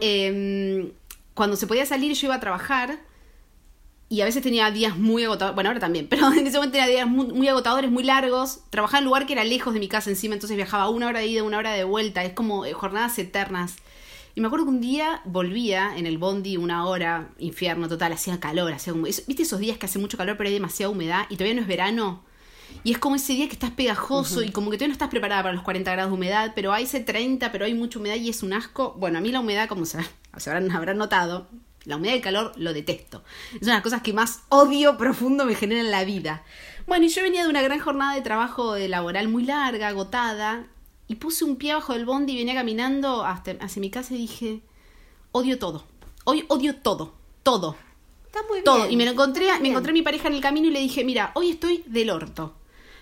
em, 0.00 0.92
cuando 1.34 1.56
se 1.56 1.66
podía 1.66 1.86
salir 1.86 2.14
yo 2.14 2.26
iba 2.26 2.34
a 2.36 2.40
trabajar 2.40 2.98
y 4.10 4.22
a 4.22 4.24
veces 4.24 4.42
tenía 4.42 4.70
días 4.70 4.96
muy 4.96 5.24
agotadores, 5.24 5.54
bueno, 5.54 5.70
ahora 5.70 5.80
también, 5.80 6.06
pero 6.10 6.32
en 6.32 6.46
ese 6.46 6.56
momento 6.56 6.78
tenía 6.78 6.88
días 6.88 7.06
muy, 7.06 7.48
agotadores, 7.48 7.90
muy 7.90 8.04
largos. 8.04 8.60
Trabajaba 8.70 8.98
en 8.98 9.04
un 9.04 9.08
lugar 9.08 9.26
que 9.26 9.34
era 9.34 9.44
lejos 9.44 9.74
de 9.74 9.80
mi 9.80 9.88
casa 9.88 10.10
encima, 10.10 10.34
entonces 10.34 10.56
viajaba 10.56 10.88
una 10.88 11.08
hora 11.08 11.20
de 11.20 11.26
ida, 11.26 11.42
una 11.42 11.58
hora 11.58 11.72
de 11.72 11.84
vuelta. 11.84 12.24
Es 12.24 12.32
como 12.32 12.64
eh, 12.64 12.72
jornadas 12.72 13.18
eternas. 13.18 13.76
Y 14.34 14.40
me 14.40 14.46
acuerdo 14.46 14.66
que 14.66 14.70
un 14.70 14.80
día 14.80 15.20
volvía 15.24 15.96
en 15.96 16.06
el 16.06 16.16
bondi 16.16 16.56
una 16.56 16.86
hora, 16.86 17.30
infierno 17.38 17.88
total, 17.88 18.12
hacía 18.12 18.38
calor, 18.38 18.72
hacía 18.72 18.92
como... 18.92 19.04
¿Viste 19.04 19.42
esos 19.42 19.58
días 19.58 19.78
que 19.78 19.86
hace 19.86 19.98
mucho 19.98 20.16
calor 20.16 20.36
pero 20.36 20.48
hay 20.48 20.54
demasiada 20.54 20.90
humedad 20.90 21.26
y 21.28 21.34
todavía 21.34 21.56
no 21.56 21.62
es 21.62 21.66
verano? 21.66 22.22
Y 22.84 22.92
es 22.92 22.98
como 22.98 23.16
ese 23.16 23.32
día 23.32 23.48
que 23.48 23.54
estás 23.54 23.72
pegajoso 23.72 24.42
y 24.42 24.50
como 24.50 24.70
que 24.70 24.76
todavía 24.76 24.88
no 24.88 24.92
estás 24.92 25.08
preparada 25.08 25.42
para 25.42 25.54
los 25.54 25.64
40 25.64 25.90
grados 25.90 26.12
de 26.12 26.14
humedad, 26.14 26.52
pero 26.54 26.72
hay 26.72 26.84
ese 26.84 27.00
30, 27.00 27.50
pero 27.50 27.64
hay 27.64 27.74
mucha 27.74 27.98
humedad 27.98 28.14
y 28.14 28.28
es 28.28 28.44
un 28.44 28.52
asco. 28.52 28.94
Bueno, 28.98 29.18
a 29.18 29.20
mí 29.20 29.32
la 29.32 29.40
humedad, 29.40 29.68
como 29.68 29.84
se, 29.86 29.98
se 30.36 30.50
habrán, 30.50 30.70
habrán 30.70 30.98
notado, 30.98 31.48
la 31.88 31.96
humedad 31.96 32.12
y 32.12 32.16
el 32.16 32.22
calor 32.22 32.52
lo 32.56 32.72
detesto. 32.72 33.24
Es 33.54 33.62
una 33.62 33.72
de 33.72 33.76
las 33.78 33.82
cosas 33.82 34.02
que 34.02 34.12
más 34.12 34.42
odio 34.50 34.96
profundo 34.96 35.46
me 35.46 35.54
genera 35.54 35.80
en 35.80 35.90
la 35.90 36.04
vida. 36.04 36.44
Bueno, 36.86 37.06
y 37.06 37.08
yo 37.08 37.22
venía 37.22 37.42
de 37.42 37.48
una 37.48 37.62
gran 37.62 37.80
jornada 37.80 38.14
de 38.14 38.20
trabajo 38.20 38.76
laboral 38.76 39.28
muy 39.28 39.44
larga, 39.44 39.88
agotada, 39.88 40.66
y 41.06 41.16
puse 41.16 41.44
un 41.44 41.56
pie 41.56 41.72
abajo 41.72 41.94
del 41.94 42.04
bondi 42.04 42.34
y 42.34 42.36
venía 42.36 42.54
caminando 42.54 43.24
hasta, 43.24 43.52
hacia 43.60 43.80
mi 43.80 43.90
casa 43.90 44.14
y 44.14 44.18
dije, 44.18 44.60
odio 45.32 45.58
todo. 45.58 45.84
Hoy 46.24 46.44
odio 46.48 46.76
todo. 46.76 47.14
Todo. 47.42 47.76
Está 48.26 48.42
muy 48.42 48.58
bien. 48.58 48.64
Todo. 48.64 48.90
Y 48.90 48.96
me 48.96 49.04
encontré, 49.04 49.46
me 49.60 49.70
encontré 49.70 49.90
a 49.90 49.94
mi 49.94 50.02
pareja 50.02 50.28
en 50.28 50.34
el 50.34 50.42
camino 50.42 50.68
y 50.68 50.70
le 50.70 50.80
dije, 50.80 51.04
mira, 51.04 51.32
hoy 51.34 51.50
estoy 51.50 51.82
del 51.86 52.10
orto 52.10 52.57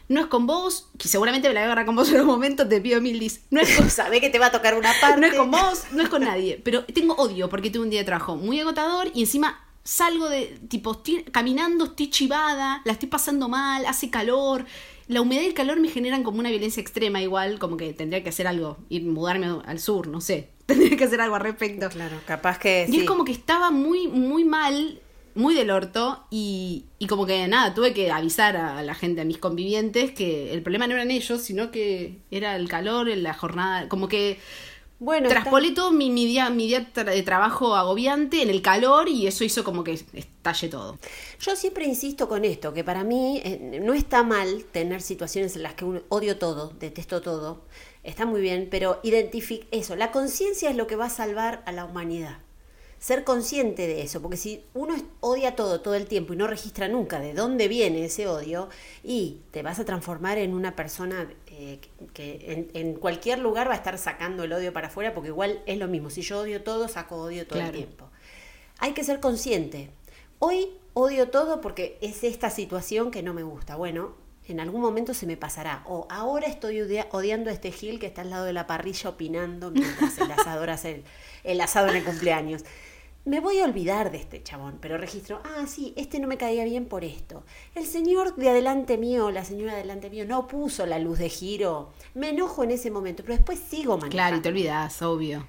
no 0.09 0.21
es 0.21 0.27
con 0.27 0.47
vos, 0.47 0.89
que 0.99 1.09
seguramente 1.09 1.49
me 1.49 1.55
la 1.55 1.61
voy 1.61 1.65
a 1.65 1.67
agarrar 1.67 1.87
con 1.87 1.97
vos 1.97 2.11
en 2.11 2.21
un 2.21 2.27
momento, 2.27 2.69
te 2.69 2.81
pido 2.81 3.01
mil 3.01 3.19
dis. 3.19 3.43
No 3.51 3.61
es 3.61 3.77
con... 3.77 3.91
Sabe 3.97 4.21
que 4.21 4.31
te 4.31 4.39
va 4.39 4.47
a 4.47 4.53
tocar 4.53 4.77
una 4.77 4.93
parte. 5.01 5.21
No 5.21 5.27
es 5.27 5.35
con 5.35 5.51
vos, 5.51 5.85
no 5.93 6.03
es 6.03 6.09
con 6.09 6.23
nadie. 6.23 6.61
Pero 6.63 6.85
tengo 6.85 7.15
odio 7.15 7.49
porque 7.49 7.71
tuve 7.71 7.85
un 7.85 7.91
día 7.91 8.01
de 8.01 8.07
trabajo 8.07 8.37
muy 8.37 8.61
agotador 8.61 9.11
y 9.15 9.21
encima 9.21 9.63
salgo 9.83 10.29
de, 10.29 10.59
tipo, 10.69 10.93
estoy 10.93 11.23
caminando, 11.25 11.85
estoy 11.85 12.11
chivada, 12.11 12.83
la 12.85 12.93
estoy 12.93 13.09
pasando 13.09 13.49
mal, 13.49 13.87
hace 13.87 14.11
calor. 14.11 14.65
La 15.09 15.21
humedad 15.21 15.43
y 15.43 15.47
el 15.47 15.55
calor 15.55 15.79
me 15.79 15.89
generan 15.89 16.25
como 16.25 16.41
una 16.41 16.51
violencia 16.51 16.81
extrema 16.81 17.23
igual, 17.23 17.61
como 17.61 17.77
que 17.77 17.93
tendría 17.93 18.23
que 18.25 18.31
hacer 18.31 18.49
algo, 18.49 18.79
ir 18.89 19.05
mudarme 19.05 19.47
al 19.65 19.79
sur, 19.79 20.09
no 20.09 20.21
sé. 20.21 20.51
Tendría 20.67 20.97
que 20.97 21.05
hacer 21.05 21.21
algo 21.21 21.37
al 21.37 21.43
respecto. 21.43 21.89
Claro, 21.91 22.21
capaz 22.27 22.59
que... 22.59 22.87
Y 22.91 23.01
es 23.01 23.05
como 23.05 23.25
que 23.25 23.31
estaba 23.31 23.71
muy, 23.71 24.09
muy 24.09 24.45
mal 24.45 25.01
muy 25.37 25.55
del 25.55 25.71
orto 25.71 26.26
y, 26.31 26.87
y, 26.99 27.07
como 27.07 27.26
que 27.26 27.47
nada, 27.47 27.75
tuve 27.75 27.95
que 27.95 28.11
avisar 28.11 28.57
a 28.57 28.83
la 28.83 28.95
gente, 28.95 29.21
a 29.21 29.25
mis 29.25 29.38
convivientes, 29.38 30.12
que 30.12 30.52
el 30.52 30.62
problema 30.62 30.87
no 30.87 30.95
eran 30.95 31.11
ellos, 31.11 31.43
sino 31.43 31.71
que 31.71 32.19
era 32.31 32.57
el 32.57 32.69
calor, 32.69 33.09
la 33.09 33.35
jornada, 33.35 33.88
como 33.88 34.09
que 34.09 34.38
bueno, 34.99 35.28
traspolé 35.28 35.73
todo 35.73 35.93
mi, 35.93 36.09
mi, 36.09 36.25
día, 36.25 36.49
mi 36.49 36.69
día 36.69 36.81
de 36.81 37.23
trabajo 37.23 37.76
agobiante 37.76 38.40
en 38.40 38.49
el 38.49 38.62
calor 38.62 39.11
y 39.11 39.26
eso 39.26 39.45
hizo 39.45 39.62
como 39.62 39.85
que 39.85 39.93
estalle 39.93 40.69
todo. 40.69 40.99
Yo 41.38 41.55
siempre 41.55 41.85
insisto 41.85 42.28
con 42.28 42.47
esto, 42.47 42.73
que 42.73 42.83
para 42.83 43.05
mí 43.05 43.43
eh, 43.45 43.78
no 43.83 43.93
está 43.93 44.23
mal 44.23 44.64
tener 44.73 45.02
situaciones 45.02 45.55
en 45.55 45.64
las 45.64 45.75
que 45.75 45.85
uno 45.85 46.00
odio 46.09 46.38
todo, 46.38 46.73
detesto 46.81 47.21
todo, 47.21 47.66
está 48.05 48.25
muy 48.25 48.40
bien, 48.40 48.69
pero 48.71 49.00
identifique 49.02 49.69
eso, 49.71 49.97
la 49.97 50.11
conciencia 50.12 50.71
es 50.71 50.76
lo 50.76 50.87
que 50.87 50.97
va 50.97 51.07
a 51.07 51.11
salvar 51.11 51.62
a 51.66 51.73
la 51.73 51.85
humanidad 51.85 52.46
ser 52.99 53.25
consciente 53.25 53.87
de 53.87 54.03
eso, 54.03 54.23
porque 54.23 54.37
si 54.37 54.65
uno 54.75 54.95
odia 55.21 55.55
todo 55.55 55.81
todo 55.81 55.95
el 55.95 56.07
tiempo 56.07 56.33
y 56.33 56.37
no 56.37 56.47
registra 56.47 56.88
nunca 56.88 57.21
de 57.21 57.35
dónde 57.35 57.69
viene 57.69 58.05
ese 58.05 58.26
odio, 58.26 58.69
y 59.03 59.41
te 59.50 59.62
vas 59.62 59.79
a 59.79 59.85
transformar 59.85 60.38
en 60.38 60.55
una 60.55 60.75
persona 60.75 61.29
eh, 61.49 61.81
que 62.15 62.69
en, 62.73 62.95
cualquier 62.95 63.38
lugar 63.38 63.69
va 63.69 63.75
a 63.75 63.76
estar 63.76 63.99
sacando 63.99 64.45
el 64.45 64.53
odio 64.53 64.73
para 64.73 64.88
afuera, 64.88 65.15
porque 65.15 65.29
igual 65.29 65.62
es 65.67 65.79
lo 65.79 65.88
mismo, 65.88 66.11
si 66.11 66.23
yo 66.23 66.41
odio 66.41 66.62
todo, 66.62 66.88
saco 66.88 67.17
odio 67.17 67.47
todo 67.47 67.61
el 67.61 67.73
tiempo. 67.73 68.09
Hay 68.79 68.93
que 68.93 69.05
ser 69.05 69.21
consciente. 69.21 69.91
Hoy 70.38 70.69
odio 70.93 71.31
todo 71.31 71.61
porque 71.61 71.99
es 72.00 72.25
esta 72.25 72.50
situación 72.50 73.11
que 73.11 73.23
no 73.23 73.33
me 73.33 73.43
gusta. 73.43 73.76
Bueno, 73.76 74.15
en 74.49 74.61
algún 74.61 74.81
momento 74.81 75.15
se 75.15 75.26
me 75.26 75.37
pasará. 75.37 75.83
O 75.87 76.07
ahora 76.11 76.47
estoy 76.47 76.81
odiando 76.81 77.50
a 77.50 77.53
este 77.53 77.73
Gil 77.73 77.99
que 77.99 78.07
está 78.07 78.23
al 78.23 78.31
lado 78.31 78.45
de 78.45 78.53
la 78.53 78.67
parrilla 78.67 79.11
opinando 79.11 79.71
mientras 79.71 80.19
el 80.19 80.31
asador 80.31 80.71
hace 80.76 81.03
el 81.45 81.61
asado 81.61 81.88
en 81.88 81.97
el 81.97 82.05
cumpleaños 82.05 82.65
me 83.26 83.41
voy 83.41 83.59
a 83.59 83.65
olvidar 83.65 84.12
de 84.12 84.19
este 84.19 84.41
chabón, 84.43 84.79
pero 84.81 84.99
registro, 84.99 85.41
ah, 85.45 85.67
sí, 85.67 85.93
este 85.97 86.21
no 86.21 86.29
me 86.29 86.38
caía 86.38 86.65
bien 86.65 86.87
por 86.87 87.03
esto. 87.03 87.43
El 87.75 87.85
señor 87.85 88.37
de 88.37 88.49
adelante 88.49 88.99
mío, 88.99 89.33
la 89.33 89.45
señora 89.45 89.73
de 89.73 89.81
adelante 89.81 90.11
mío, 90.11 90.25
no 90.25 90.47
puso 90.47 90.87
la 90.87 91.00
luz 91.00 91.19
de 91.19 91.29
giro. 91.29 91.91
Me 92.15 92.31
enojo 92.31 92.62
en 92.62 92.71
ese 92.71 92.93
momento, 92.93 93.25
pero 93.25 93.35
después 93.35 93.59
sigo 93.59 93.99
manejando. 93.99 94.12
Claro, 94.12 94.37
y 94.37 94.41
te 94.41 94.49
olvidas, 94.49 95.03
obvio. 95.03 95.45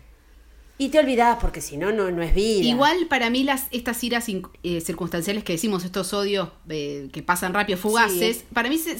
Y 0.77 0.89
te 0.89 0.99
olvidás, 0.99 1.39
porque 1.41 1.61
si 1.61 1.77
no, 1.77 1.91
no, 1.91 2.11
no 2.11 2.21
es 2.21 2.35
vida. 2.35 2.63
Igual 2.63 3.07
para 3.07 3.29
mí 3.29 3.43
las 3.43 3.67
estas 3.71 4.03
iras 4.03 4.27
eh, 4.29 4.81
circunstanciales 4.81 5.43
que 5.43 5.53
decimos, 5.53 5.83
estos 5.83 6.13
odios 6.13 6.49
eh, 6.69 7.09
que 7.11 7.23
pasan 7.23 7.53
rápido, 7.53 7.79
fugaces, 7.79 8.45
para 8.53 8.69
mí 8.69 8.77
se, 8.77 8.97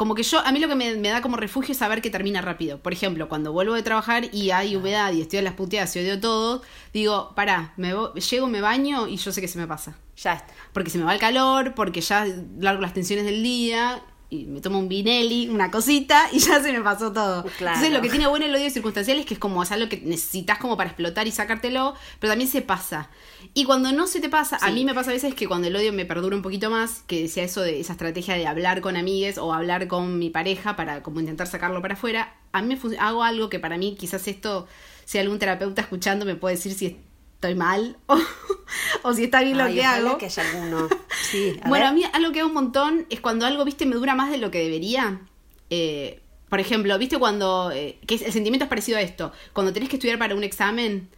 como 0.00 0.14
que 0.14 0.22
yo, 0.22 0.38
a 0.38 0.50
mí 0.50 0.60
lo 0.60 0.68
que 0.68 0.74
me, 0.74 0.96
da 0.96 1.20
como 1.20 1.36
refugio 1.36 1.72
es 1.72 1.78
saber 1.78 2.00
que 2.00 2.08
termina 2.08 2.40
rápido. 2.40 2.78
Por 2.78 2.94
ejemplo, 2.94 3.28
cuando 3.28 3.52
vuelvo 3.52 3.74
de 3.74 3.82
trabajar 3.82 4.34
y 4.34 4.50
hay 4.50 4.74
humedad 4.74 5.12
y 5.12 5.20
estoy 5.20 5.40
en 5.40 5.44
las 5.44 5.52
puteadas 5.52 5.94
y 5.94 5.98
odio 5.98 6.18
todo, 6.18 6.62
digo, 6.94 7.32
pará, 7.34 7.74
me 7.76 7.92
llego, 8.30 8.46
me 8.46 8.62
baño 8.62 9.08
y 9.08 9.18
yo 9.18 9.30
sé 9.30 9.42
que 9.42 9.48
se 9.48 9.58
me 9.58 9.66
pasa. 9.66 9.98
Ya 10.16 10.32
está. 10.32 10.54
Porque 10.72 10.88
se 10.88 10.96
me 10.96 11.04
va 11.04 11.12
el 11.12 11.20
calor, 11.20 11.74
porque 11.74 12.00
ya 12.00 12.26
largo 12.58 12.80
las 12.80 12.94
tensiones 12.94 13.26
del 13.26 13.42
día 13.42 14.02
y 14.30 14.46
me 14.46 14.60
tomo 14.60 14.78
un 14.78 14.88
vinelli, 14.88 15.48
una 15.48 15.70
cosita 15.70 16.28
y 16.32 16.38
ya 16.38 16.62
se 16.62 16.72
me 16.72 16.80
pasó 16.80 17.12
todo. 17.12 17.44
Entonces 17.58 17.92
lo 17.92 18.00
que 18.00 18.08
tiene 18.08 18.28
bueno 18.28 18.46
el 18.46 18.54
odio 18.54 18.70
circunstancial 18.70 19.18
es 19.18 19.26
que 19.26 19.34
es 19.34 19.40
como 19.40 19.62
es 19.62 19.72
algo 19.72 19.88
que 19.88 19.98
necesitas 19.98 20.58
como 20.58 20.76
para 20.76 20.90
explotar 20.90 21.26
y 21.26 21.32
sacártelo, 21.32 21.94
pero 22.20 22.30
también 22.30 22.48
se 22.48 22.62
pasa. 22.62 23.10
Y 23.54 23.64
cuando 23.64 23.90
no 23.92 24.06
se 24.06 24.20
te 24.20 24.28
pasa, 24.28 24.58
a 24.62 24.70
mí 24.70 24.84
me 24.84 24.94
pasa 24.94 25.10
a 25.10 25.14
veces 25.14 25.34
que 25.34 25.48
cuando 25.48 25.66
el 25.66 25.74
odio 25.74 25.92
me 25.92 26.06
perdura 26.06 26.36
un 26.36 26.42
poquito 26.42 26.70
más, 26.70 27.02
que 27.08 27.22
decía 27.22 27.42
eso 27.42 27.60
de 27.60 27.80
esa 27.80 27.92
estrategia 27.92 28.34
de 28.36 28.46
hablar 28.46 28.80
con 28.80 28.96
amigues 28.96 29.36
o 29.36 29.52
hablar 29.52 29.88
con 29.88 30.18
mi 30.18 30.30
pareja 30.30 30.76
para 30.76 31.02
como 31.02 31.18
intentar 31.18 31.48
sacarlo 31.48 31.82
para 31.82 31.94
afuera, 31.94 32.34
a 32.52 32.62
mí 32.62 32.74
me 32.74 32.98
hago 32.98 33.24
algo 33.24 33.50
que 33.50 33.58
para 33.58 33.78
mí 33.78 33.96
quizás 33.98 34.28
esto, 34.28 34.68
si 35.04 35.18
algún 35.18 35.40
terapeuta 35.40 35.82
escuchando 35.82 36.24
me 36.24 36.36
puede 36.36 36.54
decir 36.54 36.72
si 36.72 36.98
estoy 37.40 37.54
mal 37.54 37.96
o, 39.02 39.14
si 39.14 39.24
está 39.24 39.40
bien 39.42 39.56
lo 39.56 39.66
que 39.66 39.82
hago. 39.82 40.18
Que 40.18 40.26
haya 40.26 40.42
alguno. 40.50 40.88
Sí, 41.30 41.54
bueno, 41.66 41.86
a 41.86 41.92
mí 41.92 42.02
algo 42.12 42.32
que 42.32 42.40
hago 42.40 42.48
un 42.48 42.54
montón 42.54 43.06
es 43.08 43.20
cuando 43.20 43.46
algo, 43.46 43.64
viste, 43.64 43.86
me 43.86 43.94
dura 43.94 44.16
más 44.16 44.32
de 44.32 44.38
lo 44.38 44.50
que 44.50 44.58
debería. 44.58 45.20
Eh, 45.68 46.20
por 46.48 46.58
ejemplo, 46.58 46.98
viste 46.98 47.18
cuando, 47.18 47.70
eh, 47.70 48.00
que 48.04 48.16
el 48.16 48.32
sentimiento 48.32 48.64
es 48.64 48.68
parecido 48.68 48.98
a 48.98 49.00
esto, 49.00 49.32
cuando 49.52 49.72
tenés 49.72 49.88
que 49.88 49.96
estudiar 49.96 50.18
para 50.18 50.34
un 50.34 50.42
examen 50.42 51.08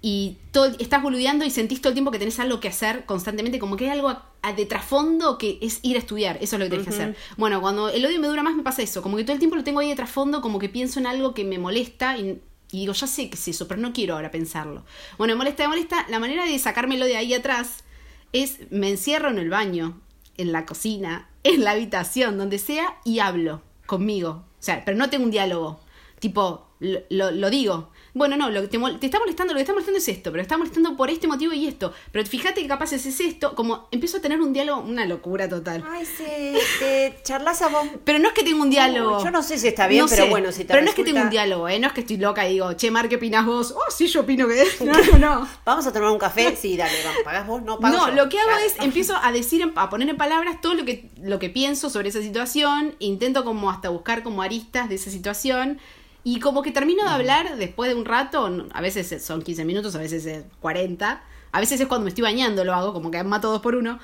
y 0.00 0.38
todo, 0.50 0.74
estás 0.78 1.02
boludeando 1.02 1.44
y 1.44 1.50
sentís 1.50 1.82
todo 1.82 1.90
el 1.90 1.94
tiempo 1.94 2.10
que 2.10 2.18
tenés 2.18 2.40
algo 2.40 2.58
que 2.58 2.68
hacer 2.68 3.04
constantemente, 3.04 3.58
como 3.58 3.76
que 3.76 3.84
hay 3.84 3.98
algo 3.98 4.16
de 4.56 4.64
trasfondo 4.64 5.36
que 5.36 5.58
es 5.60 5.80
ir 5.82 5.96
a 5.96 5.98
estudiar, 5.98 6.38
eso 6.40 6.56
es 6.56 6.60
lo 6.60 6.64
que 6.64 6.70
tenés 6.70 6.86
que 6.86 6.94
hacer. 6.94 7.16
Bueno, 7.36 7.60
cuando 7.60 7.90
el 7.90 8.06
odio 8.06 8.18
me 8.18 8.28
dura 8.28 8.42
más 8.42 8.56
me 8.56 8.62
pasa 8.62 8.80
eso, 8.80 9.02
como 9.02 9.18
que 9.18 9.24
todo 9.24 9.34
el 9.34 9.40
tiempo 9.40 9.56
lo 9.56 9.64
tengo 9.64 9.80
ahí 9.80 9.90
de 9.90 9.96
trasfondo, 9.96 10.40
como 10.40 10.58
que 10.58 10.70
pienso 10.70 11.00
en 11.00 11.06
algo 11.06 11.34
que 11.34 11.44
me 11.44 11.58
molesta 11.58 12.16
y 12.16 12.40
y 12.72 12.80
digo, 12.80 12.92
ya 12.92 13.06
sé 13.06 13.28
que 13.28 13.36
es 13.36 13.48
eso, 13.48 13.66
pero 13.66 13.80
no 13.80 13.92
quiero 13.92 14.14
ahora 14.14 14.30
pensarlo. 14.30 14.84
Bueno, 15.18 15.36
molesta, 15.36 15.68
molesta. 15.68 16.06
La 16.08 16.18
manera 16.18 16.44
de 16.44 16.58
sacármelo 16.58 17.06
de 17.06 17.16
ahí 17.16 17.34
atrás 17.34 17.84
es 18.32 18.70
me 18.70 18.88
encierro 18.90 19.30
en 19.30 19.38
el 19.38 19.50
baño, 19.50 20.00
en 20.36 20.52
la 20.52 20.66
cocina, 20.66 21.28
en 21.42 21.64
la 21.64 21.72
habitación, 21.72 22.38
donde 22.38 22.58
sea, 22.58 22.96
y 23.04 23.18
hablo 23.18 23.62
conmigo. 23.86 24.44
O 24.58 24.62
sea, 24.62 24.84
pero 24.84 24.96
no 24.96 25.10
tengo 25.10 25.24
un 25.24 25.30
diálogo. 25.30 25.80
Tipo, 26.20 26.68
lo, 26.78 27.30
lo 27.30 27.50
digo. 27.50 27.89
Bueno, 28.12 28.36
no, 28.36 28.50
lo 28.50 28.62
que 28.62 28.68
te, 28.68 29.06
está 29.06 29.18
molestando, 29.18 29.52
lo 29.52 29.58
que 29.58 29.62
está 29.62 29.72
molestando 29.72 29.98
es 29.98 30.08
esto, 30.08 30.30
pero 30.30 30.42
está 30.42 30.56
molestando 30.56 30.96
por 30.96 31.10
este 31.10 31.28
motivo 31.28 31.52
y 31.52 31.66
esto. 31.66 31.92
Pero 32.10 32.26
fíjate 32.26 32.60
que 32.62 32.68
capaz 32.68 32.92
es 32.92 33.20
esto, 33.20 33.54
como 33.54 33.88
empiezo 33.90 34.18
a 34.18 34.20
tener 34.20 34.40
un 34.40 34.52
diálogo, 34.52 34.82
una 34.82 35.04
locura 35.04 35.48
total. 35.48 35.84
Ay, 35.88 36.04
se, 36.04 36.58
te 36.78 37.16
charlas 37.22 37.62
a 37.62 37.68
vos. 37.68 37.86
Pero 38.04 38.18
no 38.18 38.28
es 38.28 38.34
que 38.34 38.42
tengo 38.42 38.62
un 38.62 38.70
diálogo. 38.70 39.22
yo 39.22 39.30
no 39.30 39.42
sé 39.42 39.58
si 39.58 39.68
está 39.68 39.86
bien, 39.86 40.06
pero 40.08 40.26
bueno, 40.26 40.50
si 40.52 40.64
te 40.64 40.72
Pero 40.72 40.82
no 40.82 40.88
es 40.88 40.94
que 40.94 41.04
tengo 41.04 41.20
un 41.20 41.30
diálogo, 41.30 41.68
¿eh? 41.68 41.78
No 41.78 41.86
es 41.86 41.92
que 41.92 42.00
estoy 42.00 42.16
loca 42.16 42.48
y 42.48 42.54
digo, 42.54 42.72
che, 42.74 42.90
Mar, 42.90 43.08
¿qué 43.08 43.16
opinas 43.16 43.46
vos? 43.46 43.72
Oh, 43.72 43.90
sí, 43.90 44.06
yo 44.06 44.20
opino 44.20 44.46
que. 44.48 44.60
No, 44.80 44.92
no, 44.92 45.18
no. 45.18 45.48
Vamos 45.64 45.86
a 45.86 45.92
tomar 45.92 46.10
un 46.10 46.18
café, 46.18 46.56
sí, 46.56 46.76
dale, 46.76 46.96
vamos, 47.04 47.22
¿pagás 47.24 47.46
vos? 47.46 47.62
No, 47.62 47.78
pago 47.78 47.96
No, 47.96 48.10
lo 48.10 48.28
que 48.28 48.38
hago 48.38 48.50
es, 48.64 48.74
empiezo 48.80 49.14
a 49.22 49.30
decir, 49.30 49.70
a 49.76 49.90
poner 49.90 50.08
en 50.08 50.16
palabras 50.16 50.60
todo 50.60 50.74
lo 50.74 50.84
que, 50.84 51.10
lo 51.20 51.38
que 51.38 51.48
pienso 51.48 51.90
sobre 51.90 52.08
esa 52.08 52.22
situación, 52.22 52.96
intento 52.98 53.44
como 53.44 53.70
hasta 53.70 53.88
buscar 53.88 54.22
como 54.22 54.42
aristas 54.42 54.88
de 54.88 54.96
esa 54.96 55.10
situación 55.10 55.78
y 56.22 56.40
como 56.40 56.62
que 56.62 56.70
termino 56.70 57.02
de 57.04 57.10
hablar 57.10 57.56
después 57.56 57.90
de 57.90 57.96
un 57.96 58.04
rato, 58.04 58.68
a 58.72 58.80
veces 58.80 59.24
son 59.24 59.42
15 59.42 59.64
minutos, 59.64 59.94
a 59.94 59.98
veces 59.98 60.26
es 60.26 60.44
40, 60.60 61.22
a 61.52 61.60
veces 61.60 61.80
es 61.80 61.86
cuando 61.86 62.04
me 62.04 62.10
estoy 62.10 62.22
bañando 62.22 62.64
lo 62.64 62.74
hago, 62.74 62.92
como 62.92 63.10
que 63.10 63.22
mato 63.24 63.50
dos 63.50 63.62
por 63.62 63.74
uno. 63.74 63.98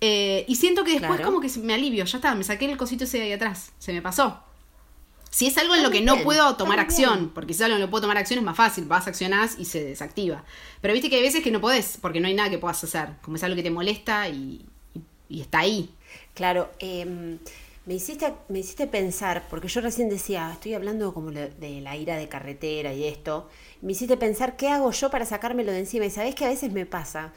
Eh, 0.00 0.44
y 0.48 0.56
siento 0.56 0.84
que 0.84 0.98
después 0.98 1.20
como 1.20 1.40
que 1.40 1.48
me 1.60 1.74
alivio, 1.74 2.04
ya 2.04 2.18
está, 2.18 2.34
me 2.34 2.44
saqué 2.44 2.70
el 2.70 2.76
cosito 2.76 3.04
ese 3.04 3.18
de 3.18 3.24
ahí 3.24 3.32
atrás, 3.32 3.72
se 3.78 3.92
me 3.92 4.02
pasó. 4.02 4.42
Si 5.30 5.46
es 5.46 5.56
algo 5.56 5.74
en 5.74 5.82
lo 5.82 5.90
que 5.90 6.02
no 6.02 6.18
puedo 6.18 6.56
tomar 6.56 6.78
acción, 6.78 7.30
porque 7.34 7.54
si 7.54 7.62
es 7.62 7.64
algo 7.64 7.76
en 7.76 7.80
lo 7.80 7.86
que 7.86 7.90
puedo 7.90 8.02
tomar 8.02 8.18
acción 8.18 8.38
es 8.38 8.44
más 8.44 8.56
fácil, 8.56 8.84
vas, 8.84 9.06
accionás 9.06 9.58
y 9.58 9.64
se 9.64 9.82
desactiva. 9.82 10.44
Pero 10.82 10.92
viste 10.92 11.08
que 11.08 11.16
hay 11.16 11.22
veces 11.22 11.42
que 11.42 11.50
no 11.50 11.60
podés, 11.60 11.96
porque 12.02 12.20
no 12.20 12.26
hay 12.26 12.34
nada 12.34 12.50
que 12.50 12.58
puedas 12.58 12.84
hacer, 12.84 13.14
como 13.22 13.36
es 13.36 13.44
algo 13.44 13.56
que 13.56 13.62
te 13.62 13.70
molesta 13.70 14.28
y, 14.28 14.66
y 15.30 15.40
está 15.40 15.60
ahí. 15.60 15.88
Claro, 16.34 16.70
eh, 16.80 17.38
me 17.84 17.94
hiciste, 17.94 18.32
me 18.48 18.60
hiciste 18.60 18.86
pensar, 18.86 19.44
porque 19.50 19.68
yo 19.68 19.80
recién 19.80 20.08
decía, 20.08 20.50
estoy 20.52 20.74
hablando 20.74 21.12
como 21.12 21.30
de 21.30 21.80
la 21.82 21.96
ira 21.96 22.16
de 22.16 22.28
carretera 22.28 22.92
y 22.94 23.04
esto, 23.04 23.48
me 23.80 23.92
hiciste 23.92 24.16
pensar 24.16 24.56
qué 24.56 24.68
hago 24.68 24.90
yo 24.92 25.10
para 25.10 25.26
sacármelo 25.26 25.72
de 25.72 25.80
encima. 25.80 26.06
Y 26.06 26.10
sabés 26.10 26.34
que 26.34 26.44
a 26.44 26.48
veces 26.48 26.72
me 26.72 26.86
pasa, 26.86 27.32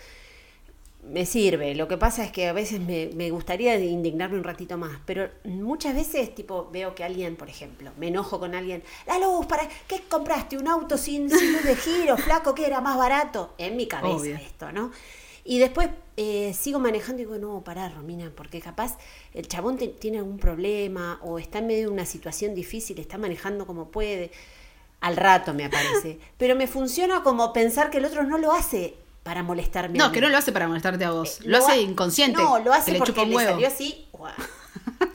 me 1.04 1.26
sirve, 1.26 1.74
lo 1.76 1.88
que 1.88 1.98
pasa 1.98 2.24
es 2.24 2.32
que 2.32 2.48
a 2.48 2.54
veces 2.54 2.80
me, 2.80 3.10
me 3.16 3.32
gustaría 3.32 3.78
indignarme 3.78 4.38
un 4.38 4.44
ratito 4.44 4.78
más, 4.78 5.00
pero 5.06 5.30
muchas 5.44 5.96
veces 5.96 6.34
tipo 6.34 6.70
veo 6.72 6.94
que 6.94 7.04
alguien, 7.04 7.36
por 7.36 7.50
ejemplo, 7.50 7.92
me 7.98 8.08
enojo 8.08 8.40
con 8.40 8.54
alguien, 8.54 8.84
la 9.08 9.18
luz, 9.20 9.46
¿para 9.48 9.68
qué 9.88 10.02
compraste 10.08 10.58
un 10.58 10.68
auto 10.68 10.98
sin, 10.98 11.30
sin 11.30 11.54
luz 11.54 11.64
de 11.64 11.76
giro, 11.76 12.18
flaco, 12.18 12.54
que 12.54 12.66
era 12.66 12.82
más 12.82 12.98
barato? 12.98 13.54
En 13.58 13.78
mi 13.78 13.88
cabeza 13.88 14.42
esto, 14.42 14.72
¿no? 14.72 14.92
Y 15.48 15.60
después 15.60 15.90
eh, 16.18 16.56
sigo 16.60 16.80
manejando 16.80 17.22
y 17.22 17.26
digo, 17.26 17.38
no, 17.38 17.64
pará, 17.64 17.88
Romina, 17.88 18.32
porque 18.36 18.60
capaz 18.60 18.98
el 19.32 19.48
chabón 19.48 19.78
tiene 19.78 20.18
algún 20.18 20.40
problema 20.40 21.20
o 21.22 21.38
está 21.38 21.60
en 21.60 21.68
medio 21.68 21.88
de 21.88 21.94
una 21.94 22.06
situación 22.06 22.56
difícil, 22.56 23.00
está 23.00 23.20
manejando 23.20 23.68
como 23.68 23.90
puede. 23.90 24.32
Al 25.02 25.16
rato 25.16 25.54
me 25.54 25.66
aparece. 25.66 26.20
Pero 26.38 26.56
me 26.56 26.66
funciona 26.66 27.22
como 27.22 27.54
pensar 27.54 27.92
que 27.92 28.00
el 28.00 28.06
otro 28.06 28.24
no 28.24 28.40
lo 28.40 28.54
hace 28.54 28.96
para 29.22 29.44
molestarme. 29.44 30.00
No, 30.00 30.12
que 30.12 30.20
no 30.20 30.30
lo 30.30 30.38
hace 30.38 30.52
para 30.52 30.68
molestarte 30.68 31.06
a 31.06 31.12
vos. 31.12 31.42
Eh, 31.42 31.44
lo, 31.46 31.58
hace 31.58 31.80
inconsciente. 31.80 32.42
No, 32.42 32.58
lo 32.60 32.74
hace 32.74 32.96
porque 32.96 33.26
le, 33.26 33.36
salió 33.36 33.68
así. 33.68 34.08